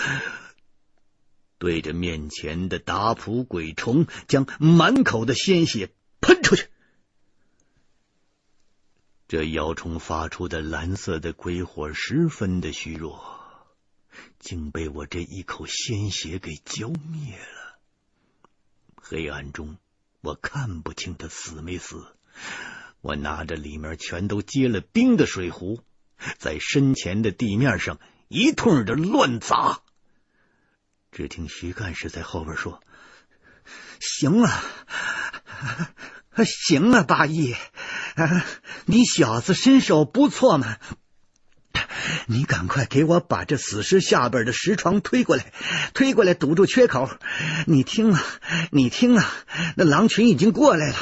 [1.58, 5.88] 对着面前的打扑鬼虫，将满口的鲜血
[6.20, 6.66] 喷出去。
[9.28, 13.20] 这妖虫发出的蓝色的鬼火十分的虚弱，
[14.38, 17.78] 竟被我这一口鲜血给浇灭了。
[18.94, 19.78] 黑暗中，
[20.20, 22.06] 我看不清他死没死。
[23.00, 25.80] 我拿着里面全都结了冰的水壶，
[26.38, 29.80] 在身前的地面上一通的乱砸。
[31.10, 32.80] 只听徐干事在后边说
[33.98, 34.62] ：“行了，
[36.44, 37.54] 行了，八义，
[38.86, 40.76] 你小子身手不错嘛。”
[42.28, 45.52] 你赶快给我把这死尸下边的石床推过来，
[45.92, 47.10] 推过来堵住缺口。
[47.66, 48.22] 你听啊，
[48.70, 49.30] 你听啊，
[49.76, 50.96] 那狼群已经过来了，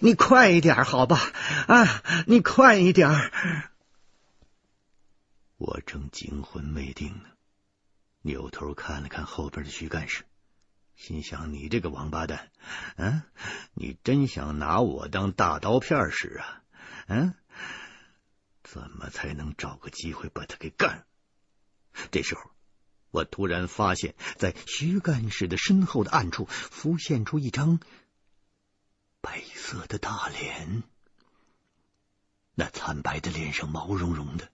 [0.00, 1.20] 你快一点好吧？
[1.66, 3.30] 啊，你快一点！
[5.56, 7.30] 我正惊魂未定呢，
[8.22, 10.24] 扭头看了看后边的徐干事，
[10.98, 12.50] 心想：你这个王八蛋，
[12.96, 13.22] 嗯、
[13.72, 16.62] 你真想拿我当大刀片使啊？
[17.06, 17.34] 嗯、
[18.64, 21.06] 怎么才能找个机会把他给干？
[22.10, 22.50] 这时候，
[23.12, 27.78] 我突然发现，在徐干事的身后的暗处浮现出一张
[29.20, 30.82] 白色的大脸。
[32.56, 34.50] 那惨白的脸上毛茸茸的，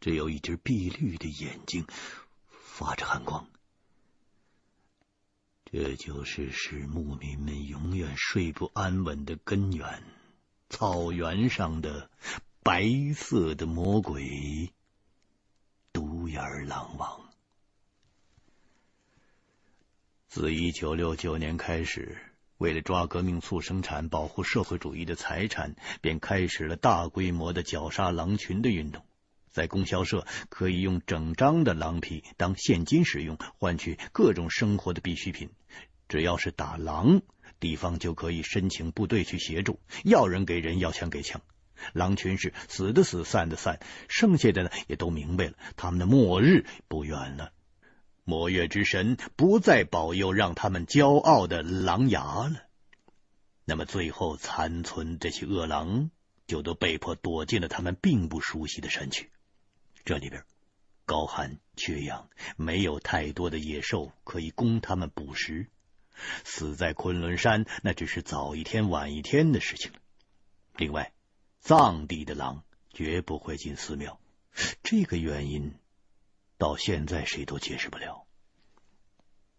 [0.00, 1.86] 只有一只碧绿的眼睛
[2.50, 3.48] 发着寒光。
[5.76, 10.04] 这就是使牧民们永远睡不安稳的根源——
[10.70, 12.08] 草原上的。
[12.62, 14.72] 白色的魔鬼，
[15.92, 17.28] 独眼狼王。
[20.28, 22.18] 自一九六九年开始，
[22.56, 29.04] 为了抓革命促生产、保护社会主义的财产，便开始了大规模的绞杀狼群的运动。
[29.50, 35.50] 在供销社，可以用整张的狼皮当现金使用，换取各种生活的必需品。
[36.08, 37.22] 只要是打狼，
[37.60, 41.40] 地方就可以申请部队去协助，要人给人，要枪给枪。
[41.92, 47.52] 狼群是死的死，散的散，剩下的呢也都明白了，他们的末日不远了。
[48.22, 52.62] 魔月之神不再保佑让他们骄傲的狼牙了，
[53.64, 56.10] 那么最后残存这些恶狼
[56.46, 59.30] 就都被迫躲进了他们并不熟悉的山区。
[60.06, 60.44] 这里边
[61.04, 65.68] 高寒缺氧，没有太多的野兽可以供他们捕食，
[66.44, 69.98] 死在昆仑山那只是早一天晚一天的事情了。
[70.76, 71.12] 另外。
[71.66, 74.20] 藏地的狼绝不会进寺庙，
[74.82, 75.72] 这个原因
[76.58, 78.26] 到现在谁都解释不了。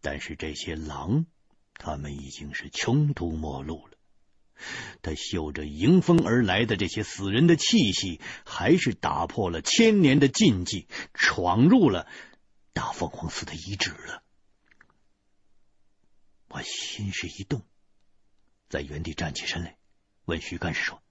[0.01, 1.25] 但是这些狼，
[1.73, 3.97] 他们已经是穷途末路了。
[5.01, 12.05] 他嗅着迎风而来的这些死人的气息，还是打破了千年的禁忌，闯入了
[12.73, 14.21] 大凤凰寺的遗址了。
[16.55, 17.63] 我心事一动，
[18.69, 19.77] 在原地站起身来，
[20.23, 21.03] 问徐干事说。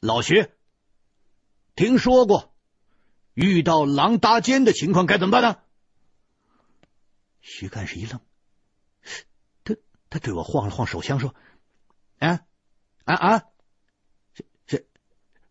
[0.00, 0.50] 老徐，
[1.76, 2.54] 听说过
[3.32, 5.62] 遇到狼搭肩的情况该怎么办呢？
[7.40, 8.20] 徐干事一愣，
[9.64, 9.76] 他
[10.10, 11.34] 他对我晃了晃手枪，说
[12.20, 12.44] ：“啊
[13.04, 13.44] 啊啊，
[14.66, 14.84] 什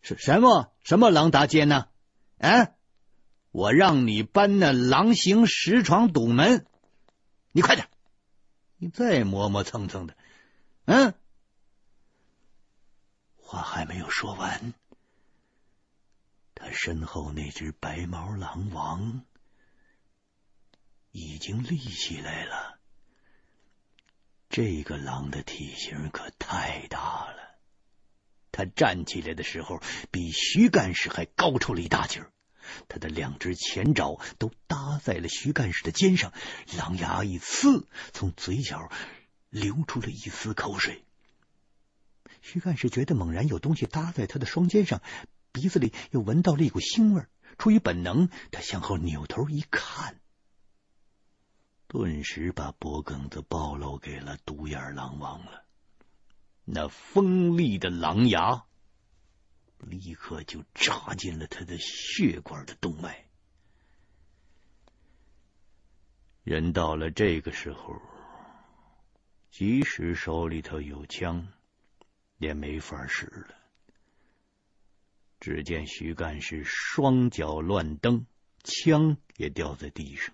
[0.01, 1.89] 什什么什么狼搭肩呢？
[2.37, 2.75] 啊，
[3.49, 6.67] 我让你搬那狼形石床堵门，
[7.53, 7.89] 你快点，
[8.81, 10.15] 你再磨磨蹭蹭的，
[10.85, 11.13] 嗯、”
[13.35, 14.73] 话还没有说完，
[16.55, 19.25] 他身后那只白毛狼王
[21.11, 22.79] 已经立起来了。
[24.49, 27.59] 这个狼的体型可太大了，
[28.51, 32.31] 他站起来的时候比徐干事还高出了一大截儿。
[32.87, 36.33] 他的两只前爪都搭在了徐干事的肩上，
[36.77, 38.89] 狼牙一呲，从嘴角
[39.49, 41.03] 流出了一丝口水。
[42.41, 45.01] 徐干事觉得猛然有东西搭在他的双肩上，
[45.51, 47.25] 鼻子里又闻到了一股腥味。
[47.57, 50.21] 出于本能，他向后扭头一看，
[51.87, 55.65] 顿时把脖梗子暴露给了独眼狼王了。
[56.63, 58.63] 那锋利的狼牙
[59.79, 63.25] 立刻就扎进了他的血管的动脉。
[66.43, 68.01] 人到了这个时候，
[69.51, 71.47] 即使手里头有枪。
[72.39, 73.53] 也没法使了。
[75.41, 78.25] 只见徐干事双脚乱蹬，
[78.63, 80.33] 枪也掉在地上，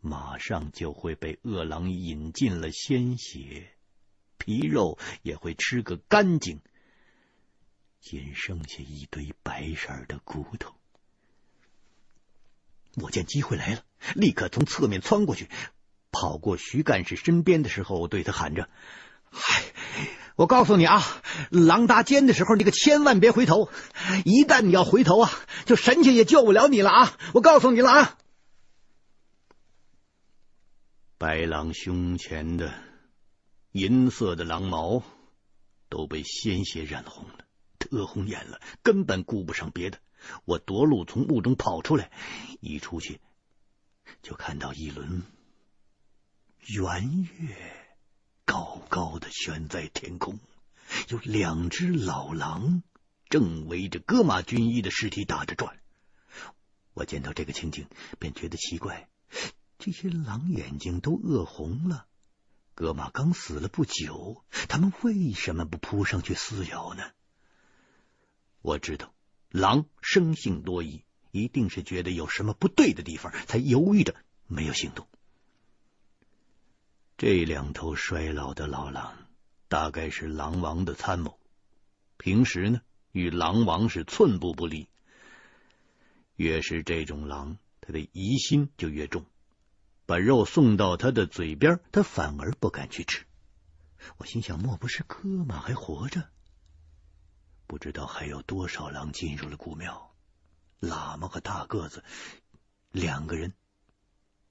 [0.00, 3.70] 马上就会被恶狼饮尽了鲜血，
[4.38, 6.62] 皮肉也会吃个干净，
[8.00, 10.74] 仅剩下一堆白色的骨头。
[12.96, 13.84] 我见机会来了，
[14.14, 15.48] 立刻从侧面窜过去，
[16.10, 18.68] 跑过徐干事身边的时候，我对他喊着
[19.30, 19.62] ：“嗨！”
[20.36, 21.02] 我告诉你啊，
[21.50, 23.68] 狼搭肩的时候，你可千万别回头。
[24.24, 25.30] 一旦你要回头啊，
[25.66, 27.18] 就神仙也救不了你了啊！
[27.34, 28.18] 我告诉你了啊。
[31.18, 32.72] 白狼胸前的
[33.72, 35.02] 银色的狼毛
[35.90, 37.44] 都被鲜血染红了，
[37.80, 39.98] 特红眼了，根本顾不上别的。
[40.44, 42.12] 我夺路从雾中跑出来，
[42.60, 43.20] 一出去
[44.22, 45.22] 就看到一轮
[46.66, 47.56] 圆月
[48.44, 50.38] 高高的悬在天空，
[51.08, 52.82] 有两只老狼
[53.30, 55.80] 正围着戈马军医的尸体打着转。
[56.92, 57.86] 我见到这个情景，
[58.18, 59.08] 便觉得奇怪。
[59.78, 62.06] 这些狼眼睛都饿红了，
[62.74, 67.04] 戈马刚死了不久，他们为什么不扑上去撕咬呢？
[68.62, 69.12] 我知道
[69.50, 74.14] 狼生性多疑，一定是觉得有什么不对的地方，才犹豫着
[74.46, 75.06] 没有行动。
[77.16, 79.14] 这两头衰老的老狼，
[79.68, 81.38] 大概是狼王的参谋，
[82.16, 82.80] 平时呢
[83.12, 84.88] 与狼王是寸步不离。
[86.36, 89.26] 越是这种狼，他的疑心就越重。
[90.06, 93.26] 把肉送到他的嘴边，他反而不敢去吃。
[94.16, 96.28] 我心想，莫不是戈马还活着？
[97.70, 100.12] 不知道还有多少狼进入了古庙。
[100.80, 102.02] 喇嘛和大个子
[102.90, 103.54] 两个人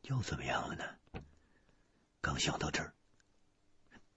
[0.03, 0.85] 又怎么样了呢？
[2.21, 2.93] 刚想到这儿，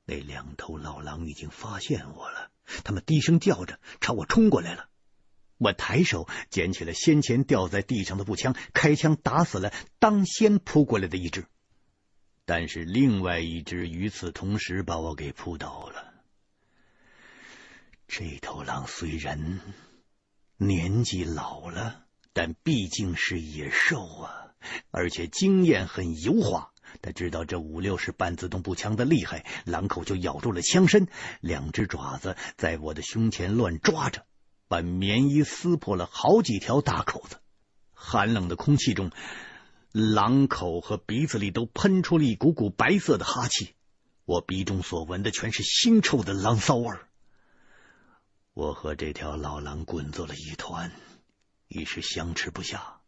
[0.04, 2.52] 那两头老狼已经发现我了，
[2.84, 4.88] 他们低声叫着朝我冲过来了。
[5.58, 11.48] 我抬手捡起了先前掉在地上的步枪，开枪打死了当先扑过来的一只，
[12.44, 16.11] 但是另外一只与此同时把我给扑倒了。
[18.14, 19.58] 这头狼虽然
[20.58, 22.04] 年纪老了，
[22.34, 24.52] 但毕竟是野兽啊，
[24.90, 26.72] 而且经验很油滑。
[27.00, 31.08] 他知道这五六式半自动步枪的厉害，狼口就咬住了枪身，
[31.40, 34.26] 两只爪子在我的胸前乱抓着。
[34.68, 37.38] 把棉衣撕破了好几条大口子，
[37.94, 39.10] 寒冷的空气中，
[39.90, 43.74] 狼口和鼻子里都喷出了一股股白色的哈气。
[44.26, 47.08] 我鼻中所闻的全是腥臭的狼骚味儿。
[48.54, 50.92] 我和这条老狼滚作了一团，
[51.68, 53.00] 一时相持不下。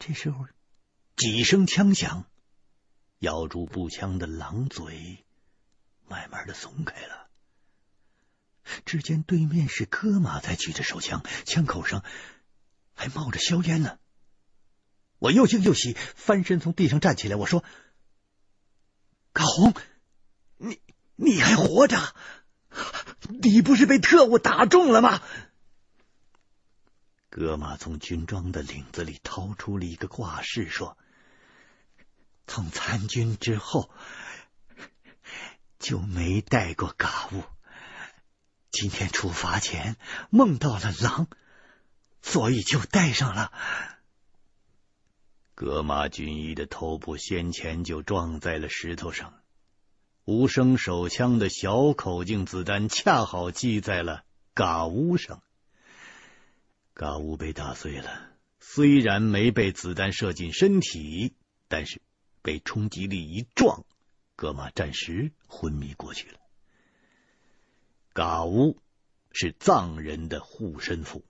[0.00, 0.48] 这时候，
[1.14, 2.26] 几声枪响，
[3.20, 5.24] 咬住步枪的狼嘴
[6.08, 7.28] 慢慢的松开了。
[8.84, 12.04] 只见对面是戈马在举着手枪，枪口上
[12.94, 14.00] 还冒着硝烟呢。
[15.18, 17.64] 我又惊又喜，翻身从地上站起来，我说
[19.32, 19.72] ：“高红，
[20.56, 20.80] 你
[21.14, 21.96] 你还活着？
[23.28, 25.22] 你不是被特务打中了吗？”
[27.30, 30.98] 戈马从军装的领子里掏出了一个挂饰，说
[32.46, 33.90] ：“从参军之后
[35.78, 37.42] 就没带过嘎物。”
[38.70, 39.96] 今天出发前
[40.30, 41.26] 梦到了狼，
[42.22, 43.52] 所以就带上了。
[45.54, 49.41] 戈马军医的头部先前就撞在了石头上，
[50.24, 54.22] 无声手枪的小口径子弹恰好击在了
[54.54, 55.42] 嘎乌上，
[56.94, 58.30] 嘎乌被打碎了。
[58.60, 61.34] 虽然没被子弹射进身体，
[61.66, 62.00] 但是
[62.40, 63.84] 被冲击力一撞，
[64.36, 66.38] 戈马暂时昏迷过去了。
[68.12, 68.78] 嘎乌
[69.32, 71.24] 是藏人的护身符，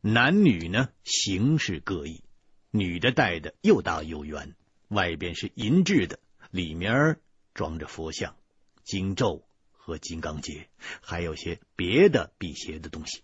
[0.00, 2.22] 男女呢形式各异，
[2.70, 4.56] 女的戴的又大又圆，
[4.88, 6.18] 外边是银制的，
[6.50, 7.20] 里面
[7.54, 8.36] 装着佛像、
[8.82, 10.68] 经咒和金刚结，
[11.00, 13.22] 还有些别的辟邪的东西。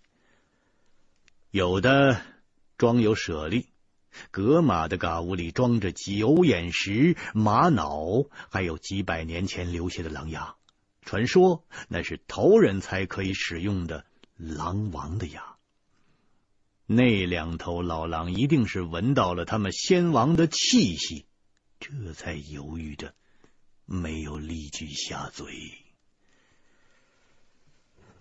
[1.50, 2.22] 有的
[2.78, 3.68] 装有舍利，
[4.30, 10.54] 格马的嘎乌里装着九眼石、玛瑙，还有几百年前留下的狼牙。
[11.02, 14.04] 传说那是头人才可以使用的
[14.36, 15.56] 狼王的牙。
[16.86, 21.26] 那两头老狼一定是闻到了他们先王的气息，
[21.80, 23.14] 这才犹豫着
[23.92, 25.72] 没有立即下嘴。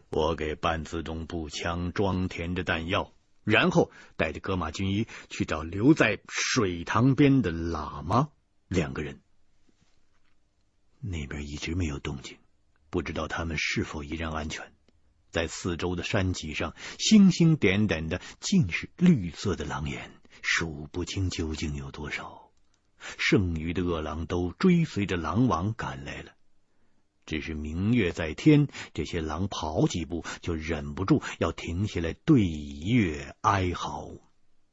[0.09, 3.13] 我给半自动步枪装填着弹药，
[3.43, 8.31] 然后带着戈马军医去找留在水塘边的喇嘛
[8.67, 9.21] 两个人。
[10.99, 12.39] 那边一直没有动静。
[12.89, 14.73] 不知道他们是否依然安全。
[15.29, 20.11] 在四周的山脊上，星星点点的，尽是绿色的狼眼，
[20.41, 22.48] 数不清究竟有多少。
[23.17, 26.31] 剩余的恶狼都追随着狼王赶来了。
[27.25, 34.09] 只是明月在天，这些狼跑几步就忍不住要停下来对月哀嚎。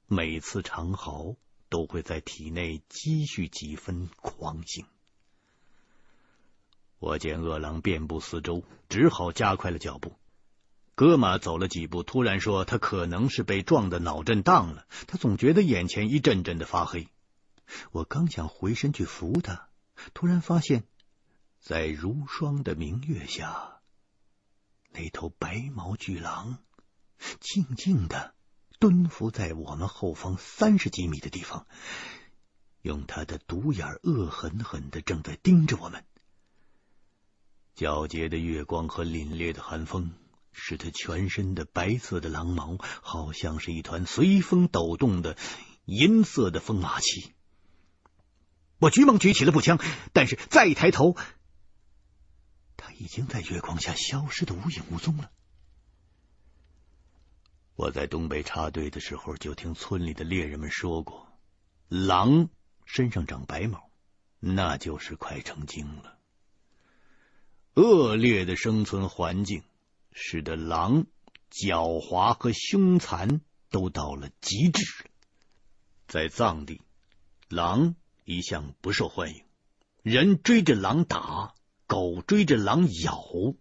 [0.07, 1.37] 每次长嚎，
[1.69, 4.87] 都会在体内积蓄几分狂性。
[6.99, 10.15] 我见恶狼遍布四周，只好加快了脚步。
[10.95, 17.09] 戈马走了几步，突然说：“他可能是被撞得脑震荡了，他总觉得眼前一阵阵的发黑。”
[17.93, 19.69] 我刚想回身去扶他，
[20.15, 20.85] 突然发现，
[21.61, 23.81] 在如霜的明月下，
[24.93, 26.59] 那头白毛巨狼
[27.41, 28.35] 静静的
[28.79, 31.67] 蹲伏在我们后方三十几米的地方，
[32.83, 36.05] 用他的独眼恶狠狠的正在盯着我们。
[37.75, 40.13] 皎洁的月光和凛冽的寒风，
[40.53, 45.37] 使他全身的白色的狼毛，好像是一团随风抖动的
[45.85, 47.35] 银色的风马旗。
[48.79, 49.79] 我急忙举起了步枪，
[50.13, 51.17] 但是再一抬头，
[52.77, 55.31] 他已经在月光下消失的无影无踪了。
[57.75, 61.27] 我在东北插队的时候，就听村里的猎人们说过，
[61.89, 62.49] 狼
[62.85, 63.91] 身上长白毛，
[64.41, 66.19] 那就是快成精了。
[67.75, 69.63] 恶劣的生存环境，
[70.13, 71.07] 使得狼
[71.51, 75.07] 狡猾和凶残都到了极致。
[76.07, 76.83] 在藏地，
[77.49, 77.95] 狼。
[78.27, 79.45] 一向不受欢迎，
[80.03, 81.55] 人追着狼打，
[81.87, 83.55] 狗追着狼咬，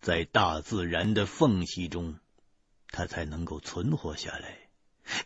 [0.00, 2.18] 在大自然的缝隙中，
[2.88, 4.58] 它才能够存活下来。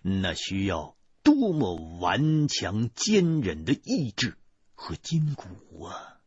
[0.03, 4.37] 那需要多么顽强坚韧的意志
[4.74, 6.20] 和筋骨啊！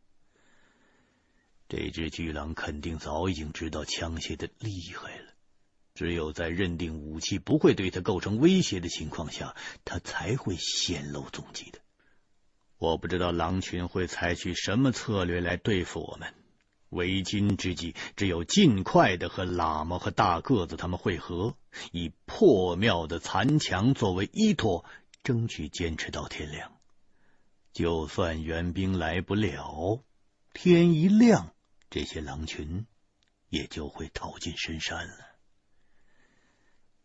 [1.68, 5.34] 这只巨狼肯定早已经知道枪械的厉害了，
[5.94, 11.79] 只有在认定武器不会对它构成威胁的情况下，它才会显露踪迹的。
[12.80, 16.32] 我不知道狼群会采取什么策略来对付我们。
[16.88, 21.58] 为今之计，只有尽快的和喇嘛和大个子他们会合，
[21.92, 24.86] 以破庙的残墙作为依托，
[25.22, 26.72] 争取坚持到天亮。
[27.74, 30.02] 就算援兵来不了，
[30.54, 31.54] 天一亮，
[31.90, 32.86] 这些狼群
[33.50, 35.16] 也就会逃进深山了。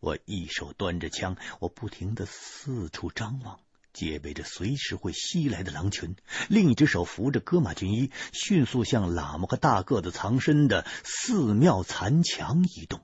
[0.00, 3.60] 我一手端着枪，我不停的四处张望。
[3.96, 6.16] 戒备着随时会袭来的狼群，
[6.50, 13.00] 另一只手扶着戈马军衣，迅速向喇嘛和大个子藏身的寺庙残墙移动。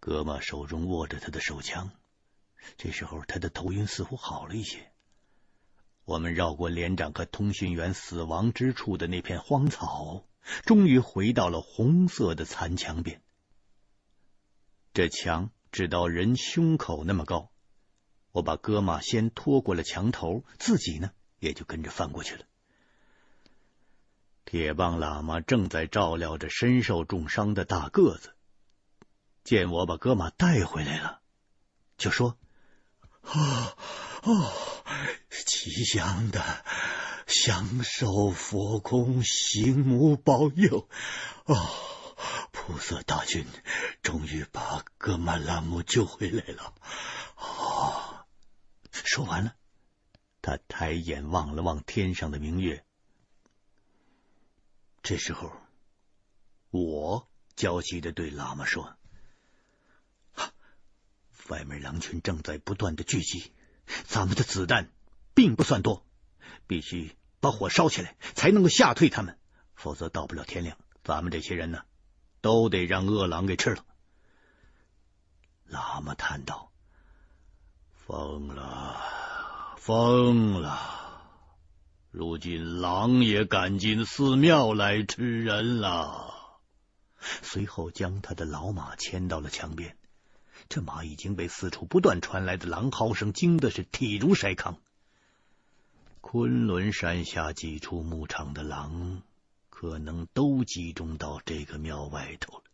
[0.00, 1.92] 戈玛手中握着他的手枪，
[2.76, 4.90] 这时候他的头晕似乎好了一些。
[6.04, 10.24] 我们绕过连长和通讯员死亡之处的那片荒草，
[10.64, 13.22] 终于回到了红色的残墙边。
[14.92, 17.51] 这墙只到人胸口那么高。
[18.32, 22.44] 我把戈玛先拖过了墙头，自己呢也就跟着翻过去了。
[24.46, 28.34] 铁棒喇嘛正在照料着身受重伤的大个子，
[29.44, 31.20] 见我把戈玛带回来了，
[31.98, 32.38] 就说
[33.22, 33.76] ：“哦
[34.22, 34.52] 哦，
[35.46, 36.64] 吉祥的，
[37.26, 40.88] 享受佛空行母保佑
[41.44, 41.68] 哦，
[42.50, 43.46] 菩萨大军
[44.02, 46.74] 终于把戈玛拉姆救回来了。”
[47.36, 48.11] 哦。
[48.92, 49.56] 说完了，
[50.40, 52.84] 他抬眼望了望天上的明月。
[55.02, 55.52] 这时候，
[56.70, 58.96] 我焦急的对喇嘛说
[61.48, 63.52] ：“外面狼群正在不断的聚集，
[64.04, 64.92] 咱们的子弹
[65.34, 66.06] 并不算多，
[66.66, 69.38] 必须把火烧起来，才能够吓退他们。
[69.74, 71.84] 否则到不了天亮，咱们这些人呢，
[72.40, 73.84] 都得让饿狼给吃了。”
[75.68, 76.71] 喇嘛叹道。
[78.04, 79.00] 疯了，
[79.76, 80.76] 疯了！
[82.10, 86.34] 如今狼也敢进寺庙来吃人了。
[87.42, 89.96] 随后将他的老马牵到了墙边，
[90.68, 94.78] 这马已经被四处不断传来的狼嚎声惊得是体如筛糠。
[96.20, 99.22] 昆仑山下几处牧场的狼，
[99.70, 102.64] 可能都集中到这个庙外头了。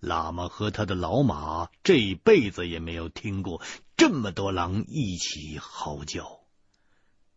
[0.00, 3.60] 喇嘛和他的老马这辈子也没有听过
[3.96, 6.40] 这么多狼一起嚎叫。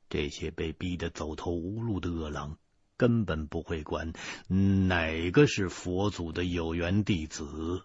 [0.09, 2.57] 这些被逼得走投无路的恶狼
[2.97, 4.13] 根本不会管
[4.47, 7.83] 哪个是佛祖的有缘弟子。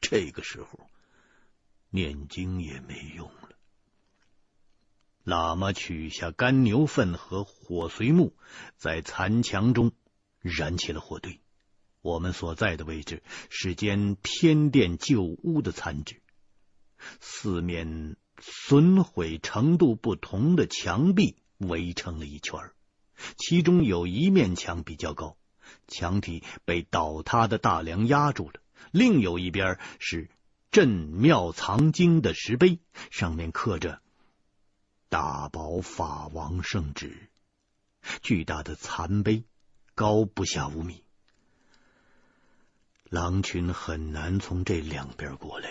[0.00, 0.88] 这个时候，
[1.90, 3.48] 念经也没用了。
[5.24, 8.34] 喇嘛取下干牛粪和火髓木，
[8.76, 9.92] 在残墙中
[10.40, 11.40] 燃起了火堆。
[12.00, 16.22] 我们所在的位置是间天殿旧屋的残址，
[17.20, 22.72] 四面损毁程度不同的墙壁围成了一圈，
[23.36, 25.36] 其中有一面墙比较高，
[25.86, 28.60] 墙体被倒塌的大梁压住了；
[28.92, 30.30] 另有一边是
[30.70, 32.78] 镇庙藏经的石碑，
[33.10, 34.00] 上面刻着
[35.08, 37.28] “大宝法王圣旨”，
[38.22, 39.44] 巨大的残碑
[39.94, 41.02] 高不下五米。
[43.10, 45.70] 狼群很难从这两边过来，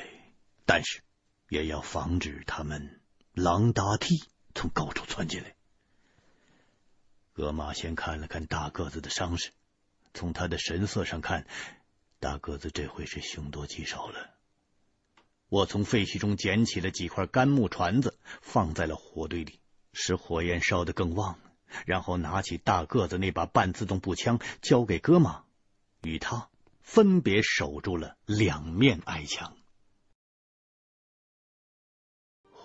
[0.65, 1.01] 但是
[1.49, 3.01] 也要防止他们
[3.33, 4.23] 狼搭梯
[4.55, 5.55] 从高处窜进来。
[7.33, 9.51] 葛玛先看了看大个子的伤势，
[10.13, 11.45] 从他的神色上看，
[12.19, 14.31] 大个子这回是凶多吉少了。
[15.49, 19.59] 我从废墟中捡起了几块干木椽子，放在了火堆里，
[19.93, 21.39] 使火焰烧得更旺。
[21.85, 25.43] 然后拿起大个子那把半自动步枪，交给戈玛，
[26.01, 26.49] 与他
[26.81, 29.55] 分别守住了两面矮墙。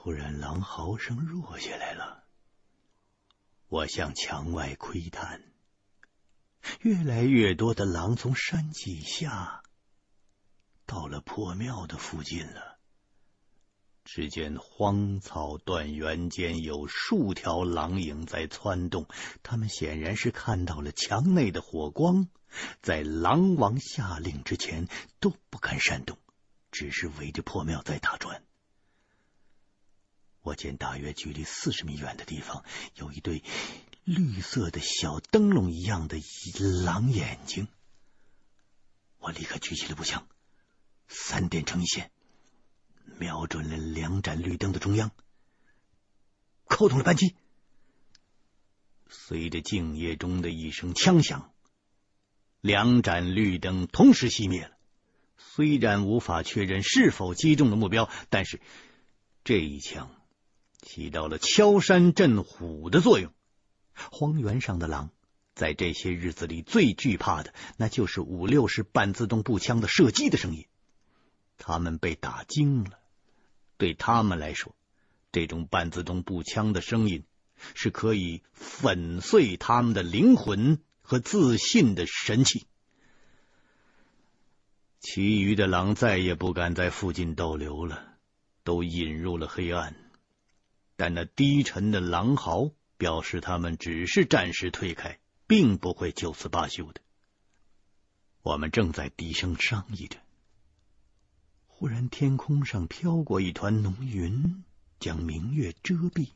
[0.05, 2.25] 忽然，狼嚎声弱下来了。
[3.69, 5.45] 我向墙外窥探，
[6.81, 9.63] 越来越多的狼从山脊下
[10.87, 12.81] 到了破庙的附近了。
[14.05, 19.07] 只见荒草断垣间有数条狼影在窜动，
[19.45, 22.27] 他们显然是看到了墙内的火光，
[22.81, 24.89] 在狼王下令之前
[25.21, 26.19] 都不敢擅动，
[26.73, 28.43] 只是围着破庙在打转。
[30.43, 32.65] 我见大约距离四十米远的地方
[32.97, 33.45] 有一对
[34.05, 36.19] 绿色的小灯笼一样的
[36.85, 37.69] 狼眼睛，
[39.19, 40.27] 我立刻举起了步枪，
[41.07, 42.11] 三点成一线。
[43.19, 45.13] 瞄准了两盏绿灯的中央，
[46.65, 47.37] 扣动了扳机。
[49.09, 51.53] 随着静夜中的一声枪响，
[52.61, 54.77] 两盏绿灯同时熄灭了。
[55.37, 58.61] 虽然无法确认是否击中了目标，但是
[59.45, 60.11] 这一枪
[60.83, 63.33] 起到了敲山震虎的作用。
[64.11, 65.11] 荒原上的狼
[65.55, 70.67] 在这些日子里最惧怕的，那就是五六式半自动步枪的射击的声音。
[71.57, 72.99] 他们被打惊了。
[73.77, 74.75] 对他们来说，
[75.31, 77.25] 这种半自动步枪的声音
[77.75, 82.67] 是可以粉碎他们的灵魂和自信的神器。
[85.01, 88.15] 其余的狼再也不敢在附近逗留了，
[88.63, 89.97] 都隐入了黑暗。
[90.97, 97.01] 但那低沉的狼嚎表示他们只是暂时退开，并不会就此罢休的。
[98.43, 100.19] 我们正在低声商议着。
[101.67, 104.65] 忽然，天空上飘过一团浓云，
[105.01, 106.29] 将明月遮蔽。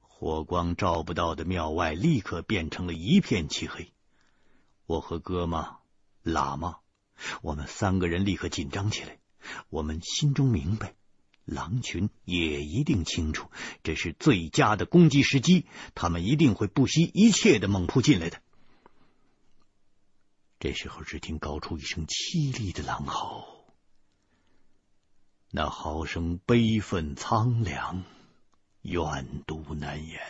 [0.00, 3.92] 火光照不到的庙外，立刻变成了一片漆黑。
[4.86, 5.78] 我和哥玛、
[6.24, 6.78] 喇嘛，
[7.42, 9.18] 我们三个人立刻紧张起来。
[9.68, 10.94] 我们心中明白，
[11.44, 13.50] 狼群也一定清楚，
[13.82, 18.40] 这是最佳的攻击时机，他们一定会不惜一切的猛扑进来的。
[20.60, 23.48] 这时候，只听高处一声凄厉的狼嚎。
[25.50, 28.04] 那嚎声悲愤苍凉，
[28.82, 30.20] 怨毒难言。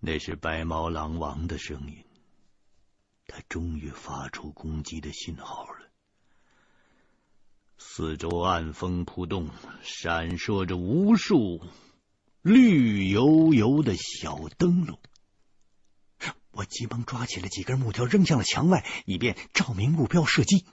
[0.00, 2.04] 那是白毛狼王的声音，
[3.28, 5.91] 他终于发出攻击的信号了。
[7.84, 9.50] 四周暗风扑动，
[9.82, 11.60] 闪烁着无数
[12.40, 14.98] 绿油油的小灯笼。
[16.52, 20.64] 我急忙抓起了几根木条，扔向了墙外，以便照明目标射击。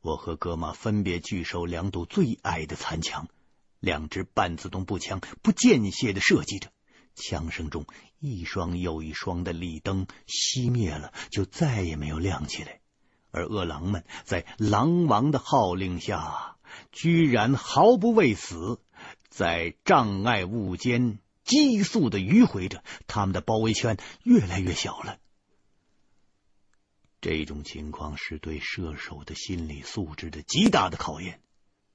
[0.00, 3.28] 我和哥玛分别据守两堵最矮的残墙，
[3.78, 6.70] 两支半自动步枪不间歇的射击着。
[7.14, 7.84] 枪声中，
[8.20, 12.80] 一双又一双的立灯熄灭了，就再也没有亮起来。
[13.32, 16.56] 而饿狼们在狼王的号令下，
[16.92, 18.80] 居然毫不畏死，
[19.28, 25.18] 在障碍物间急速的迂回着，他们的包围圈越来越小了。
[27.20, 31.40] 这种情况是对射手的心理素质的极大的考验。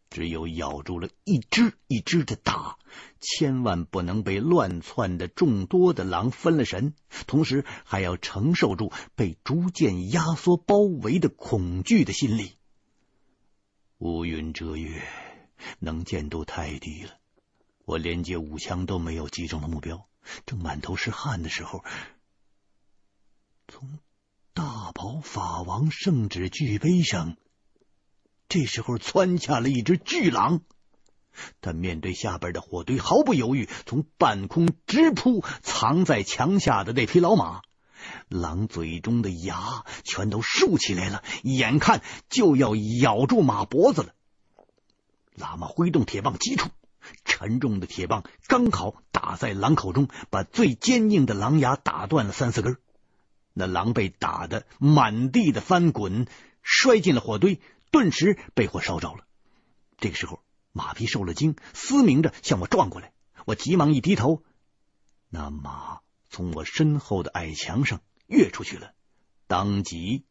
[0.10, 2.78] 只有咬住了一只一只的打，
[3.20, 6.94] 千万不能被乱窜的众多的狼分了神，
[7.26, 12.54] 同时还要承受住被逐渐压缩包围的恐惧的心理。
[13.98, 15.04] 乌云遮月，
[15.80, 17.12] 能见度太低了，
[17.86, 20.08] 我连接五枪都没有击中的目标。
[20.46, 21.84] 正满头是汗的时候，
[23.68, 24.00] 从。
[24.54, 27.38] 大宝法王圣旨巨碑上，
[28.50, 30.62] 这时候窜下了一只巨狼。
[31.62, 37.62] 他面对下边的火堆，毫不犹豫，从半空直扑藏在墙下的那匹老马。
[38.28, 44.14] 狼嘴中的牙全都竖起来了，眼看就要咬住马脖子了。
[45.38, 46.70] 喇嘛挥动铁棒击出，
[47.26, 52.78] 沉重的铁棒刚好打在狼口中，把最坚硬的狼牙打断了三四根。
[53.54, 56.28] 那狼被打得满地的翻滚，
[56.62, 57.60] 摔进了火堆，
[57.92, 59.26] 顿时被火烧着了。
[59.98, 63.14] 这个时候，马匹受了惊，嘶鸣着向我撞过来。
[63.46, 64.44] 我急忙一低头，
[65.30, 68.94] 那马从我身后的矮墙上跃出去了，
[69.48, 70.26] 当即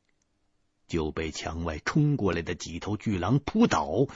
[0.86, 4.06] 就被墙外冲过来的几头巨狼扑倒，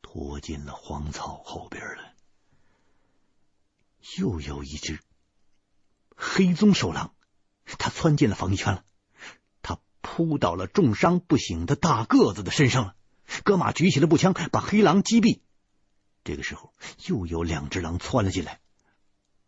[0.00, 2.14] 拖进了荒草后边了。
[4.18, 5.00] 又有一只。
[6.16, 7.14] 黑棕瘦狼，
[7.78, 8.84] 它窜进了防御圈了，
[10.00, 12.94] 扑到了重伤不醒的大个子的身上了。
[13.44, 15.40] 戈马举起了步枪，把黑狼击毙。
[16.24, 16.72] 这个时候，
[17.06, 18.60] 又有两只狼窜了进来。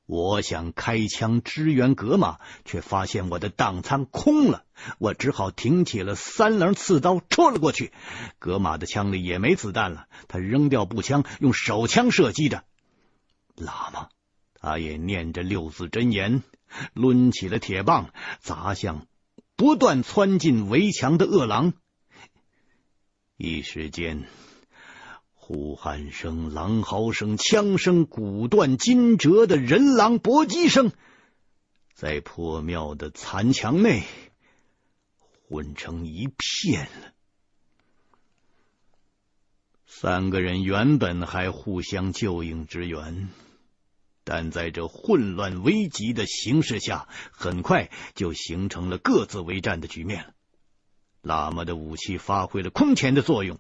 [0.06, 4.64] 我想开枪支援格玛，却发现我的当仓空了，
[4.98, 7.92] 我只好挺起了三棱刺刀戳了过去。
[8.38, 12.64] 格玛的枪里也没子弹了，他扔掉步枪，用手枪射击着。
[13.56, 14.08] 喇嘛，
[14.54, 16.42] 他也念着六字真言，
[16.94, 19.06] 抡起了铁棒，砸向
[19.62, 21.74] 不断窜进围墙的恶狼。
[23.36, 24.26] 一时间。
[25.34, 30.90] 呼喊声、狼嚎声、枪声、骨断筋折的人狼搏击声，
[31.94, 34.02] 在破庙的残墙内
[35.46, 37.12] 混成一片了。
[39.86, 43.28] 三个人原本还互相救应支援，
[44.24, 50.34] 但在这混乱危急的形势下，很快就形成了各自为战的局面了。
[51.22, 53.58] 喇嘛的武器发挥了空前的作用。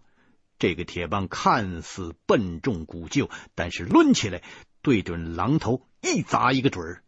[0.58, 4.42] 这个铁棒看似笨重古旧，但是抡起来
[4.80, 7.02] 对准狼头一砸一个准儿。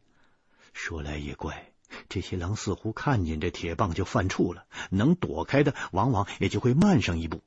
[0.73, 1.71] 说来也怪，
[2.09, 7.43] 这些狼似乎看见这铁棒就犯怵了，能躲开的往往也就会慢上一步，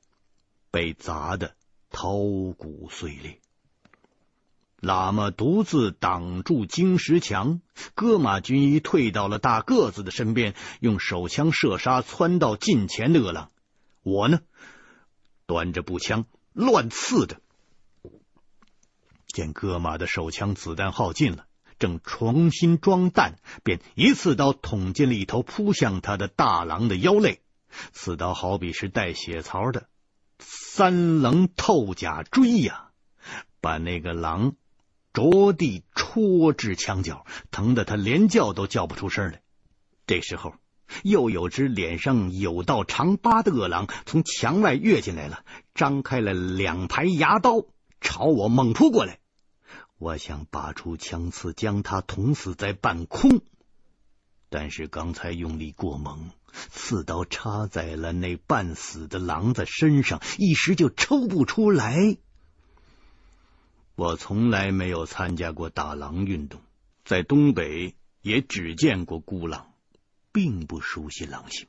[0.70, 1.54] 被砸得
[1.90, 3.38] 头骨碎裂。
[4.80, 7.60] 喇嘛独自挡住晶石墙，
[7.94, 13.50] 戈马军医退到了大个子的身边，用手枪射杀窜到近前的恶狼。
[14.02, 14.40] 我呢？
[15.46, 17.40] 端着步枪乱刺着，
[19.26, 21.46] 见戈马的手枪子弹耗尽了，
[21.78, 27.40] 正重新装弹，便一刺刀捅进了一头扑向他的大狼的腰肋。
[27.92, 29.88] 刺刀好比是带血槽的
[30.38, 32.90] 三棱透甲锥呀，
[33.60, 34.54] 把那个狼
[35.18, 39.42] 着地戳至墙角，疼得他连叫都叫不出声来。
[40.06, 40.54] 这时候。
[41.02, 45.44] 又有只脸上有道长疤的恶狼从墙外跃进来了，
[45.74, 47.66] 张开了两排牙刀，
[48.00, 49.18] 朝我猛扑过来。
[49.98, 53.42] 我想拔出枪刺，将他捅死在半空，
[54.48, 56.30] 但是刚才用力过猛，
[56.70, 62.16] 刺刀插在了那半死的狼的身上，一时就抽不出来。
[63.98, 66.60] 我从来没有参加过打狼运动，
[67.04, 69.72] 在东北也只见过孤狼。
[70.30, 71.66] 并不熟悉狼性，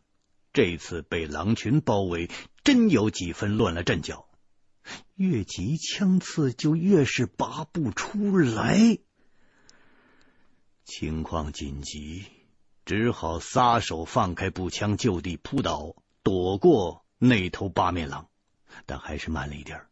[0.54, 2.30] 这次被狼群包围，
[2.64, 4.28] 真有几分乱了阵脚。
[5.16, 9.00] 越急枪刺就越是拔不出来，
[10.86, 12.26] 情况紧急，
[12.86, 18.30] 只好撒手放开步枪，就地扑倒，躲过那头八面狼，
[18.86, 19.89] 但还是慢了一点。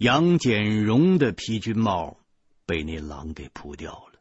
[0.00, 2.16] 杨简荣的皮军帽
[2.64, 4.18] 被那狼给扑掉了，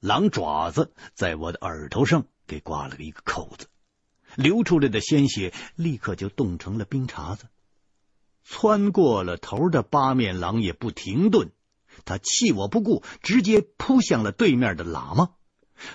[0.00, 2.24] 狼爪子在我的耳朵上。
[2.46, 3.66] 给刮了一个口子，
[4.34, 7.48] 流出来的鲜血立刻就冻成了冰碴子。
[8.44, 11.52] 窜过了头的八面狼也不停顿，
[12.06, 15.32] 他弃我不顾，直接扑向了对面的喇嘛。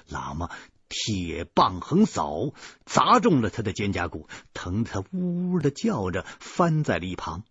[0.08, 0.52] 喇嘛
[0.88, 2.54] 铁棒横扫，
[2.86, 7.44] 砸中了他的肩胛骨，疼得他呜呜的叫着，翻在了一旁。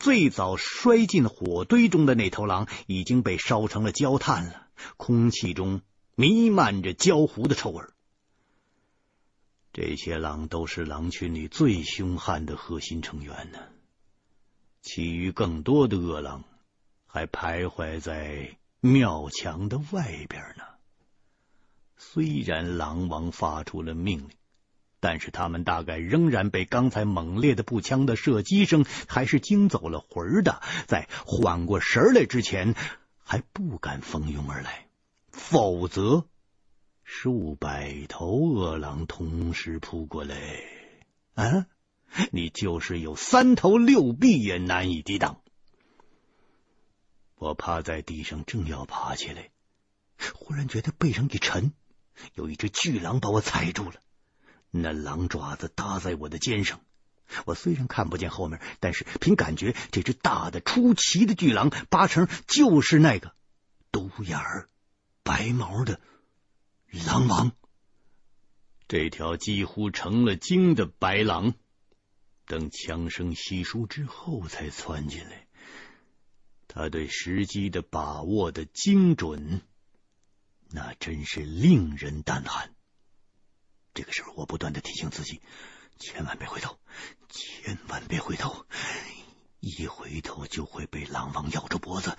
[0.00, 5.82] 最早摔进火堆中的那头狼已经被烧成了焦炭了，空气中
[6.14, 7.84] 弥漫着焦糊的臭味。
[9.72, 13.58] 这些狼都是狼群里最凶悍的核心成员呢，
[14.80, 16.44] 其余更多的恶狼
[17.06, 20.64] 还徘徊在庙墙的外边呢。
[21.98, 24.30] 虽然狼王发出了命令，
[25.00, 32.74] 但是他们大概仍然被刚才猛烈的步枪的射击声还是惊走了魂儿的，在缓过神来之前，
[33.18, 34.86] 还不敢蜂拥而来，
[35.32, 36.26] 否则。
[37.02, 40.36] 数百头恶狼同时扑过来，
[41.34, 41.66] 啊！
[42.30, 45.40] 你就是有三头六臂也难以抵挡。
[47.34, 49.50] 我趴在地上，正要爬起来，
[50.34, 51.72] 忽然觉得背上一沉，
[52.34, 53.94] 有一只巨狼把我踩住了。
[54.70, 56.80] 那狼爪子搭在我的肩上，
[57.44, 63.34] 我虽然看不见后面，但是凭感觉，这只大的出奇的巨狼，八成就是那个
[63.90, 64.68] 独眼儿、
[65.22, 66.00] 白毛的。
[67.06, 67.52] 狼王，
[68.88, 71.54] 这条几乎成了精的白狼，
[72.46, 75.46] 等枪声稀疏之后才窜进来。
[76.66, 79.62] 他对时机的把握的精准，
[80.70, 82.74] 那真是令人胆寒。
[83.94, 85.40] 这个时候，我不断的提醒自己，
[85.98, 86.78] 千万别回头，
[87.28, 88.66] 千万别回头，
[89.60, 92.16] 一回头就会被狼王咬着脖子，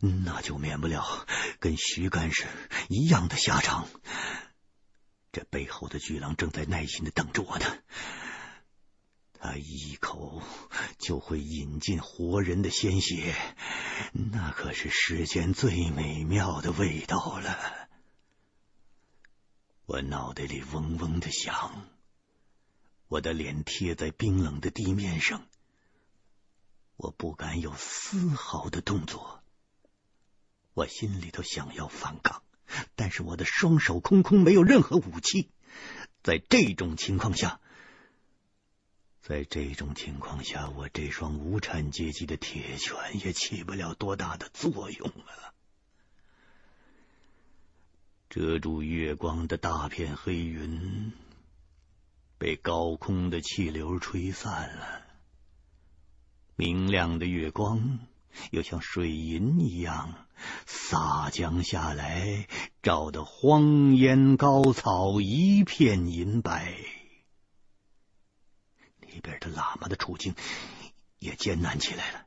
[0.00, 1.26] 那就免不了
[1.60, 2.46] 跟徐干事
[2.88, 3.88] 一样的下场。
[5.32, 7.66] 这背后的巨狼正在耐心的等着我呢。
[9.40, 10.42] 他一口
[10.98, 13.34] 就会饮尽活人的鲜血，
[14.12, 17.83] 那可是世间最美妙的味道了。
[19.86, 21.86] 我脑袋里嗡嗡的响，
[23.08, 25.46] 我的脸贴在冰冷的地面上，
[26.96, 29.42] 我不敢有丝毫的动作。
[30.72, 32.42] 我心里头想要反抗，
[32.94, 35.50] 但是我的双手空空，没有任何武器。
[36.22, 37.60] 在这种情况下。
[39.20, 45.53] 在这种情况下，我这双无产阶级的铁拳也起不了多大的作用了。
[48.28, 51.12] 遮住月光的大片黑云
[52.36, 55.02] 被高空的气流吹散了，
[56.56, 58.00] 明亮的月光
[58.50, 60.26] 又像水银一样
[60.66, 62.48] 洒降下来，
[62.82, 66.74] 照得荒烟高草一片银白。
[69.00, 70.34] 里边的喇嘛的处境
[71.20, 72.23] 也艰难起来了。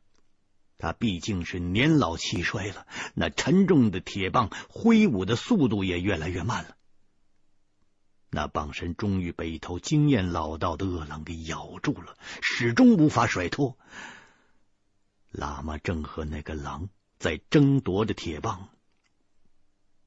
[0.78, 6.76] 他毕竟是年老气衰了，那沉重的铁棒挥舞的速度也越来越慢了。
[8.30, 13.78] 那棒身终于被一头经验老道的恶狼给咬住了，始终无法甩脱。
[15.32, 18.70] 喇嘛正和那个狼在争夺着铁棒。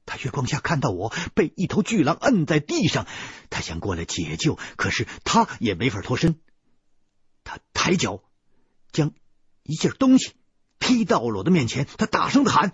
[0.05, 3.07] 他月光下看到我被一头巨狼摁在地上，
[3.49, 6.39] 他想过来解救，可是他也没法脱身。
[7.43, 8.23] 他抬脚，
[8.91, 9.13] 将
[9.63, 10.33] 一件东西
[10.91, 11.87] 踢到了我的面前。
[11.97, 12.73] 他大声的喊：“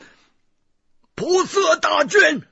[1.14, 2.44] 不色大军，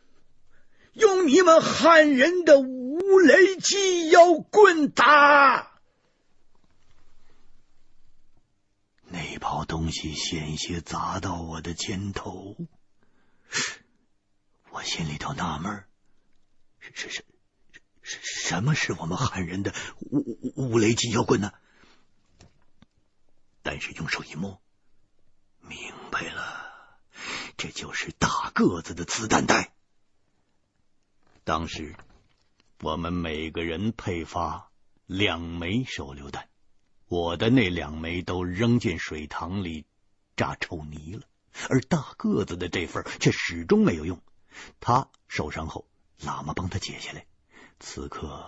[0.93, 5.71] 用你们汉人的无雷击腰棍打！”
[9.09, 12.55] 那包东西险些砸到我的肩头，
[14.71, 15.83] 我心里头纳闷：
[16.79, 17.25] 是是
[18.01, 21.53] 是，什么是我们汉人的无无雷击腰棍呢？
[23.63, 24.61] 但是用手一摸，
[25.67, 26.99] 明白了，
[27.57, 29.73] 这就是大个子的子弹袋。
[31.43, 31.95] 当时
[32.81, 34.71] 我们每个人配发
[35.05, 36.47] 两枚手榴弹，
[37.07, 39.85] 我的那两枚都扔进水塘里
[40.35, 41.27] 炸臭泥了，
[41.69, 44.21] 而大个子的这份却始终没有用。
[44.79, 45.87] 他受伤后，
[46.19, 47.25] 喇嘛帮他解下来。
[47.79, 48.45] 此刻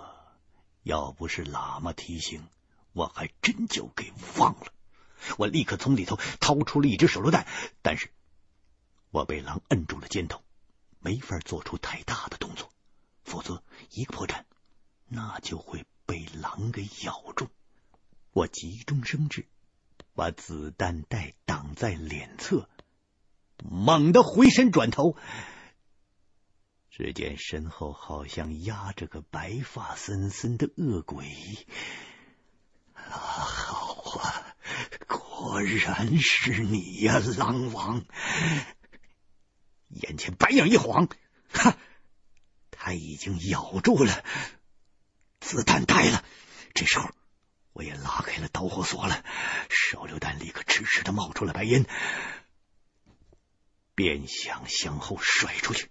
[0.84, 2.48] 要不是喇嘛提醒，
[2.94, 4.74] 我还真就给忘了。
[5.38, 7.48] 我立刻从里头掏出了一只手榴弹，
[7.82, 8.10] 但是
[9.12, 10.42] 我被狼摁住了肩头，
[11.00, 12.70] 没法做出太大的动作，
[13.24, 14.44] 否则一个破绽，
[15.08, 17.50] 那就会被狼给咬住。
[18.32, 19.48] 我急中生智，
[20.14, 22.70] 把子弹袋挡在脸侧，
[23.64, 25.16] 猛地回身转头，
[26.92, 31.28] 只见身后好像压着个白发森森的恶鬼。
[32.94, 34.47] 啊，好啊！
[35.48, 38.04] 果然是你呀，狼王！
[39.88, 41.08] 眼前白影一晃，
[41.50, 41.78] 哈，
[42.70, 44.26] 他已经咬住了
[45.40, 46.26] 子弹袋了。
[46.74, 47.10] 这时候，
[47.72, 49.24] 我也拉开了导火索了，
[49.70, 51.86] 手榴弹立刻迟迟的冒出了白烟，
[53.96, 55.90] 便想向后甩出去。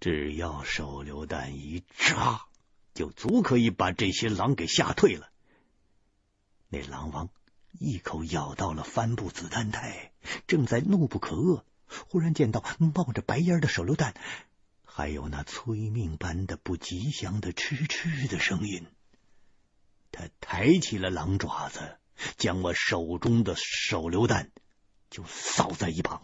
[0.00, 2.46] 只要手榴弹一扎，
[2.94, 5.30] 就足可以把这些狼给吓退了。
[6.68, 7.30] 那狼王。
[7.78, 10.12] 一口咬到了帆布子弹袋，
[10.46, 11.62] 正在怒不可遏。
[12.08, 14.14] 忽然见到冒着白烟的手榴弹，
[14.84, 18.86] 还有那催命般的不吉祥的嗤嗤的声音。
[20.10, 21.98] 他抬起了狼爪子，
[22.36, 24.50] 将我手中的手榴弹
[25.10, 26.22] 就扫在一旁。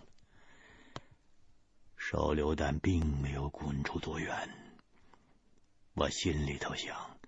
[1.96, 4.48] 手榴弹并没有滚出多远，
[5.94, 7.19] 我心里头想。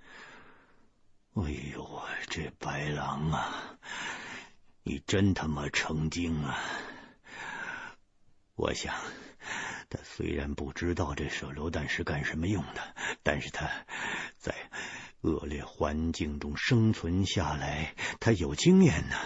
[1.35, 3.79] 哎呦，这白狼啊，
[4.83, 6.59] 你真他妈成精啊！
[8.55, 8.95] 我想，
[9.89, 13.67] 他虽然不知道这手榴弹是干什么用的，但是他
[14.37, 14.55] 在
[15.23, 19.17] 恶劣环境中生存下来，他有经验呢。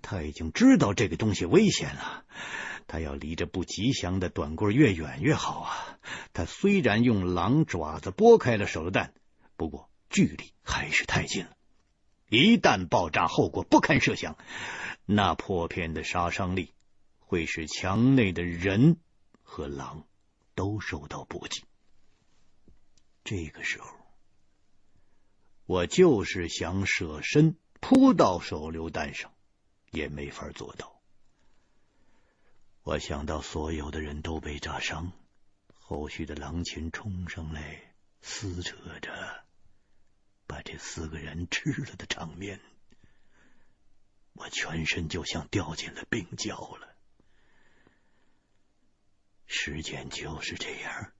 [0.00, 2.24] 他已经知道这个东西危险了，
[2.86, 5.98] 他要离这不吉祥的短棍越远越好啊！
[6.32, 9.12] 他虽然用狼爪子拨开了手榴弹，
[9.56, 9.90] 不过。
[10.10, 11.56] 距离还是太近了，
[12.28, 14.36] 一旦爆炸，后果不堪设想。
[15.06, 16.74] 那破片的杀伤力
[17.18, 18.98] 会使墙内的人
[19.42, 20.06] 和狼
[20.54, 21.64] 都受到波及。
[23.24, 23.88] 这个时候，
[25.64, 29.32] 我就是想舍身扑到手榴弹上，
[29.90, 31.00] 也没法做到。
[32.82, 35.12] 我想到所有的人都被炸伤，
[35.72, 39.44] 后续的狼群冲上来撕扯着，
[40.48, 42.60] 把这四个人吃了的场面，
[44.32, 46.96] 我全身就像掉进了冰窖了。
[49.46, 51.12] 时间就是这样，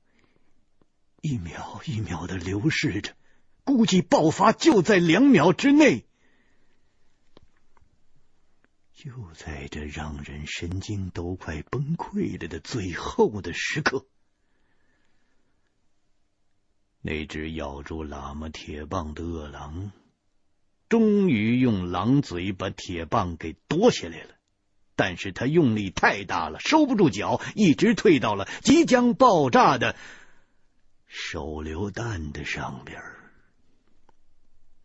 [1.20, 3.14] 一秒一秒的流逝着，
[3.64, 6.06] 估计爆发就在两秒之内。
[8.94, 14.06] 就在这让人神经都快崩溃了的最后的时刻，
[17.00, 19.92] 那只咬住喇嘛铁棒的恶狼，
[20.88, 24.34] 终于用狼嘴把铁棒给夺下来了。
[24.96, 29.94] 但是他用力太大了，收不住脚，一直退到了即将爆炸的
[31.06, 33.00] 手榴弹的上边。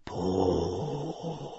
[0.03, 1.51] 不。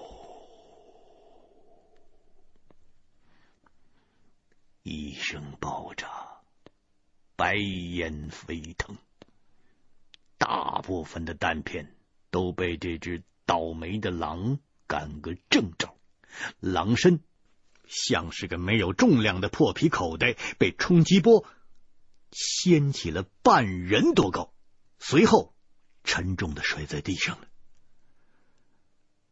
[4.85, 6.07] 一声爆炸，
[7.37, 8.97] 白烟飞腾，
[10.39, 11.95] 大部分的弹片
[12.30, 15.95] 都被这只倒霉的狼赶个正着，
[16.61, 17.20] 狼身
[17.87, 21.47] 像是个没有重量的破皮口袋，被冲击波
[22.30, 24.53] 掀起了半人多高，
[24.99, 25.55] 随后
[26.03, 27.47] 沉重的摔在地上了。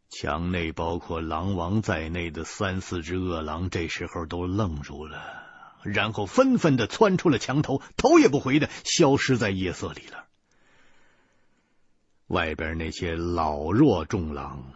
[0.08, 10.28] 墙内包括狼王在内的三四只恶狼，这时候都愣住了，然后纷纷的窜出了墙头，头也不回的消失在夜色里了。
[12.32, 14.72] 外边那些老弱众狼，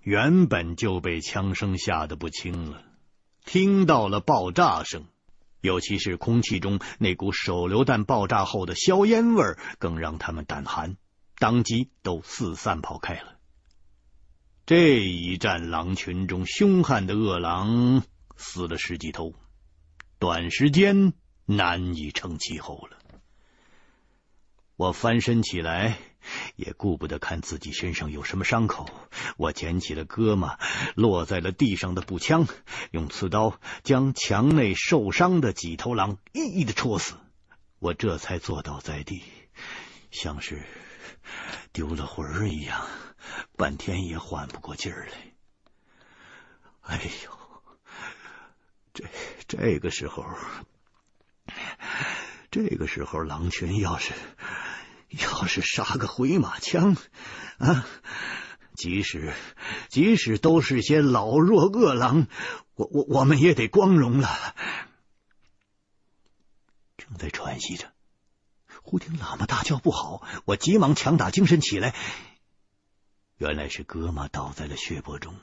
[0.00, 2.84] 原本就被枪声吓得不轻了，
[3.44, 5.06] 听到了爆炸声，
[5.60, 9.42] 尤其是空气中那股手榴弹爆炸后的硝烟味，
[9.80, 10.96] 更让他们胆寒，
[11.36, 13.36] 当即都四散跑开了。
[14.66, 18.04] 这一战狼群中，凶悍的恶狼
[18.36, 19.34] 死了十几头，
[20.20, 21.12] 短时间
[21.44, 22.97] 难以成气候了。
[24.78, 25.98] 我翻身起来，
[26.54, 28.88] 也顾不得看自己身上有什么伤口。
[29.36, 30.50] 我捡起了哥们
[30.94, 32.46] 落在了地上的步枪，
[32.92, 37.16] 用刺刀将墙内受伤的几头狼一一的戳死。
[37.80, 39.24] 我这才坐倒在地，
[40.12, 40.62] 像是
[41.72, 42.86] 丢了魂儿一样。
[43.56, 45.12] 半天也缓不过劲儿来。
[46.82, 47.36] 哎呦，
[48.94, 49.04] 这
[49.48, 50.24] 这个时候，
[52.50, 54.12] 这个时候，狼群要是
[55.10, 56.96] 要是杀个回马枪
[57.58, 57.86] 啊，
[58.74, 59.34] 即使
[59.88, 62.26] 即使都是些老弱恶狼，
[62.74, 64.54] 我我我们也得光荣了。
[66.96, 67.92] 正在喘息着，
[68.82, 71.94] 忽听喇嘛大叫不好，我急忙强打精神起来。
[73.36, 75.36] 原来是哥玛倒在了血泊中。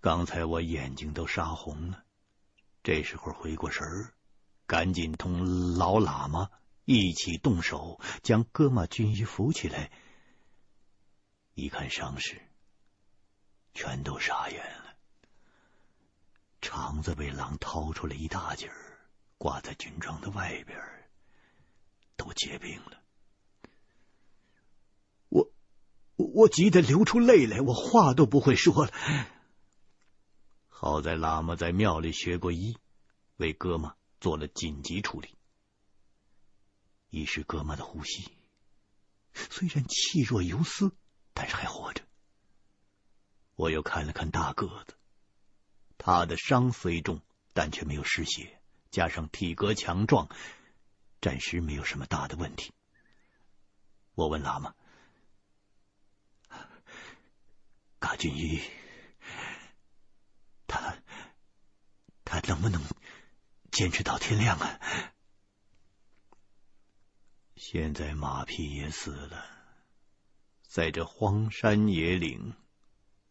[0.00, 2.04] 刚才我眼睛都杀红了，
[2.82, 4.14] 这时候回过神儿，
[4.66, 6.50] 赶紧同老喇嘛
[6.84, 9.90] 一起动手，将哥玛均一扶起来。
[11.54, 12.40] 一看伤势，
[13.72, 14.96] 全都傻眼了。
[16.60, 18.98] 肠子被狼掏出了一大截儿，
[19.38, 20.78] 挂在军装的外边，
[22.16, 23.02] 都结冰了。
[25.28, 25.52] 我
[26.16, 28.92] 我急得流出泪来，我话都不会说了。
[30.68, 32.76] 好在喇嘛在庙里学过医，
[33.36, 33.94] 为哥玛
[34.26, 35.38] 做了紧急处理。
[37.10, 38.28] 一是哥玛的呼吸，
[39.32, 40.96] 虽然气若游丝，
[41.32, 42.02] 但是还活着。
[43.54, 44.96] 我又看了看大个子，
[45.96, 47.22] 他的伤虽重，
[47.52, 48.60] 但却没有失血，
[48.90, 50.28] 加上体格强壮，
[51.20, 52.74] 暂时没有什么大的问题。
[54.16, 54.74] 我问喇嘛。
[58.00, 58.60] 嘎俊一，
[60.66, 60.98] 他
[62.24, 62.82] 他能不能
[63.76, 64.80] 坚持到天亮啊？
[67.56, 69.44] 现在马匹也死了，
[70.62, 72.54] 在这荒山野岭，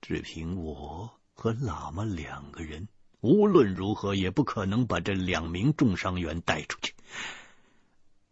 [0.02, 2.88] 只凭我和喇嘛两个人，
[3.22, 6.94] 无论如何也不可能把这两名重伤员带出去，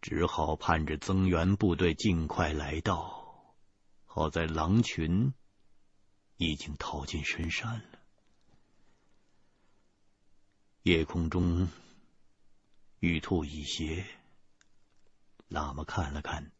[0.00, 3.56] 只好盼着增援部队尽快来到。
[4.04, 5.34] 好在狼群。
[6.36, 7.98] 已经逃进深山了。
[10.82, 11.68] 夜空中
[13.04, 14.06] 玉兔一斜，
[15.50, 16.50] 喇嘛看了看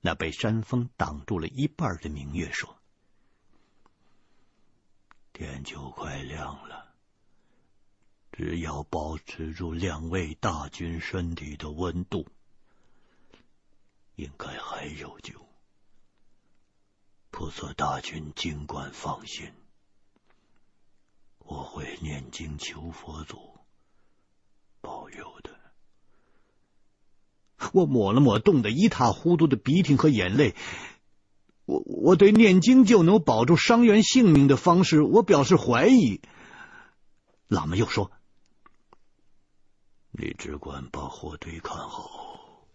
[0.00, 2.74] 那被山峰挡住了一半的明月，说
[5.34, 6.94] ：“天就快亮了，
[8.32, 12.26] 只要保持住两位大军身体的温度，
[14.14, 15.38] 应该还有救。”
[17.30, 19.52] 菩萨大军尽管放心，
[21.40, 23.58] 我会念经求佛祖
[24.80, 25.49] 保佑的。
[27.72, 30.54] 我抹了抹冻得一塌糊涂的鼻涕和眼泪。
[31.66, 36.20] 我我对念经就能保住伤员性命的方式，我表示怀疑。
[37.48, 38.10] 喇嘛又说
[40.10, 42.66] ：“你只管把火堆看好，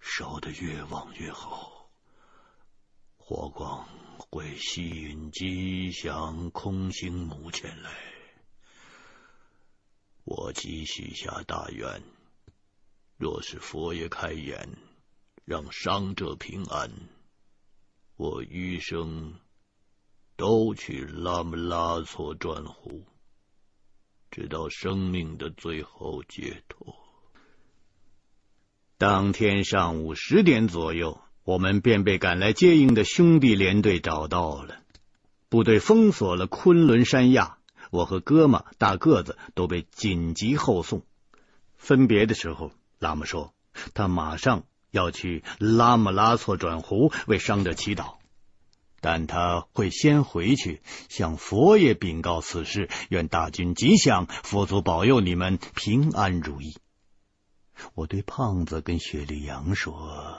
[0.00, 1.88] 烧得越旺越好，
[3.16, 3.86] 火光
[4.30, 7.90] 会吸引吉祥空行母前来。
[10.24, 12.02] 我即许下大愿，
[13.18, 14.78] 若是佛爷开眼，
[15.44, 16.90] 让伤者平安。”
[18.16, 19.34] 我余生
[20.36, 23.04] 都去拉姆拉措转湖，
[24.30, 26.96] 直到生命的最后解脱。
[28.96, 34.82] 当天上午十点左右，我们便被赶来接应的兄弟连队找到了。
[35.48, 37.58] 部队封锁了昆仑山崖，
[37.92, 41.06] 我和哥们大个子都被紧急后送。
[41.76, 43.54] 分别的时候，喇嘛说
[43.94, 44.64] 他马上。
[44.90, 48.14] 要去拉姆拉措转湖为伤者祈祷，
[49.02, 50.80] 但他会先回去
[51.10, 56.78] 向佛爷禀告此事，愿大军吉祥，佛祖保佑你们平安如意。
[57.92, 60.38] 我对胖子跟雪莉杨说，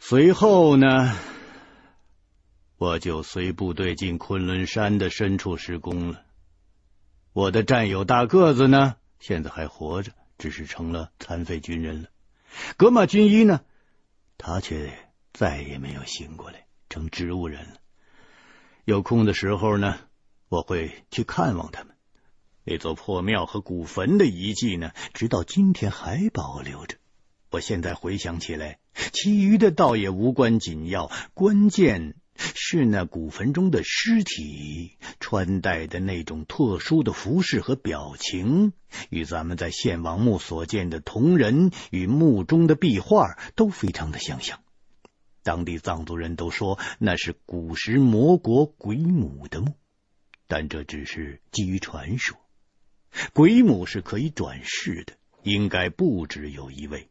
[0.00, 1.16] 随后呢，
[2.76, 6.22] 我就随部队进昆仑山的深处施工了。
[7.32, 8.96] 我的战友大个子呢，
[9.26, 10.12] 现在还活着。
[10.36, 12.08] 只是成了残废军人了。
[12.76, 13.60] 格马军医呢？
[14.36, 14.92] 他却
[15.32, 17.76] 再也没有醒过来，成植物人了。
[18.84, 20.00] 有空的时候呢，
[20.48, 21.94] 我会去看望他们。
[22.64, 26.96] 那座破庙和古坟的遗迹呢，直到今天还保留着。
[27.50, 28.80] 我现在回想起来，
[29.12, 32.16] 其余的倒也无关紧要，关键。
[32.36, 38.72] 是那古坟中的尸体穿戴的那种特殊的服饰和表情，
[39.08, 44.60] 与咱们在献王墓所见的铜人与墓中的壁画都非常的相像。
[45.42, 49.74] 当地藏族人都说那是古时魔国鬼母的墓，
[50.46, 52.38] 但这只是基于传说。
[53.32, 55.12] 鬼母是可以转世的，
[55.42, 57.08] 应该不只有一位。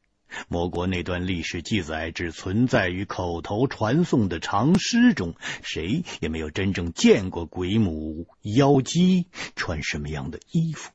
[0.47, 10.91] 魔国那段历史记载只存在于口头传颂的长诗中，谁也没有真正见过鬼母妖姬穿什么样的衣服。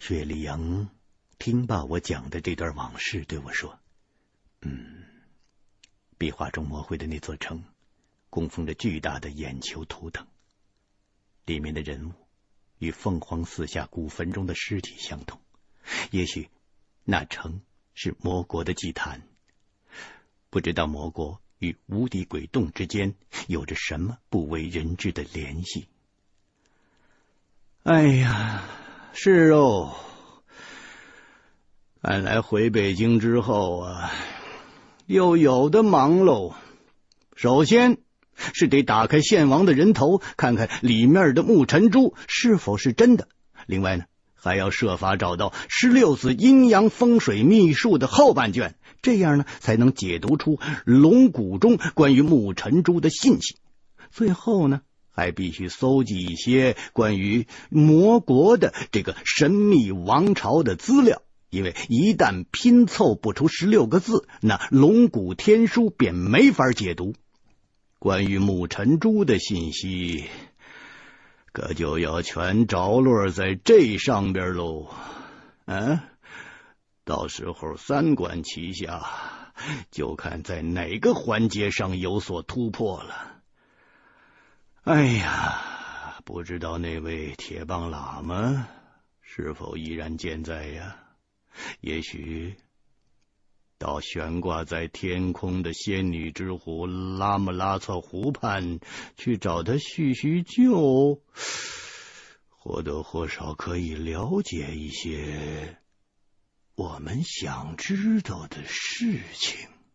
[0.00, 0.88] 雪莉杨
[1.38, 3.78] 听罢我讲的这段往事，对我说
[4.62, 5.04] ：“嗯，
[6.18, 7.64] 壁画中描绘的那座城，
[8.30, 10.26] 供奉着巨大的眼球图腾，
[11.44, 12.12] 里面的人物
[12.78, 15.40] 与凤凰寺下古坟中的尸体相同，
[16.10, 16.48] 也许
[17.04, 17.60] 那城。”
[17.94, 19.22] 是魔国的祭坛，
[20.50, 23.14] 不知道魔国与无底鬼洞之间
[23.46, 25.86] 有着什么不为人知的联系。
[27.84, 28.64] 哎呀，
[29.12, 29.94] 是哦，
[32.00, 34.10] 看来回北京之后啊，
[35.06, 36.54] 又有的忙喽。
[37.34, 37.98] 首先
[38.36, 43.28] 是得打开献王的人头，看看里面的木尘珠是否是真的。
[43.66, 44.04] 另外呢，
[44.42, 53.56] 还要设法找到十六字阴阳风水秘术的后半卷，这样呢才能解读出龙骨中关于木尘珠的信息。
[54.10, 67.14] 最后呢，还必须搜集一些关于魔国的这个神秘王朝的资料，因为一旦拼凑不出十六个字，那龙骨天书便没法解读。
[68.00, 70.24] 关于木尘珠的信息。
[71.52, 74.88] 可就要全着落在这上边喽，
[75.66, 76.00] 嗯，
[77.04, 79.04] 到时候三管齐下，
[79.90, 83.42] 就看在哪个环节上有所突破了。
[84.84, 88.66] 哎呀，不知道那位铁棒喇嘛
[89.20, 90.96] 是否依然健在呀？
[91.80, 92.56] 也许。
[93.82, 98.78] 到悬挂在天空的仙女之湖拉姆拉措湖畔
[99.16, 101.20] 去找他叙叙旧，
[102.48, 105.78] 或多或少可以了解一些
[106.76, 109.71] 我们想知道的事情。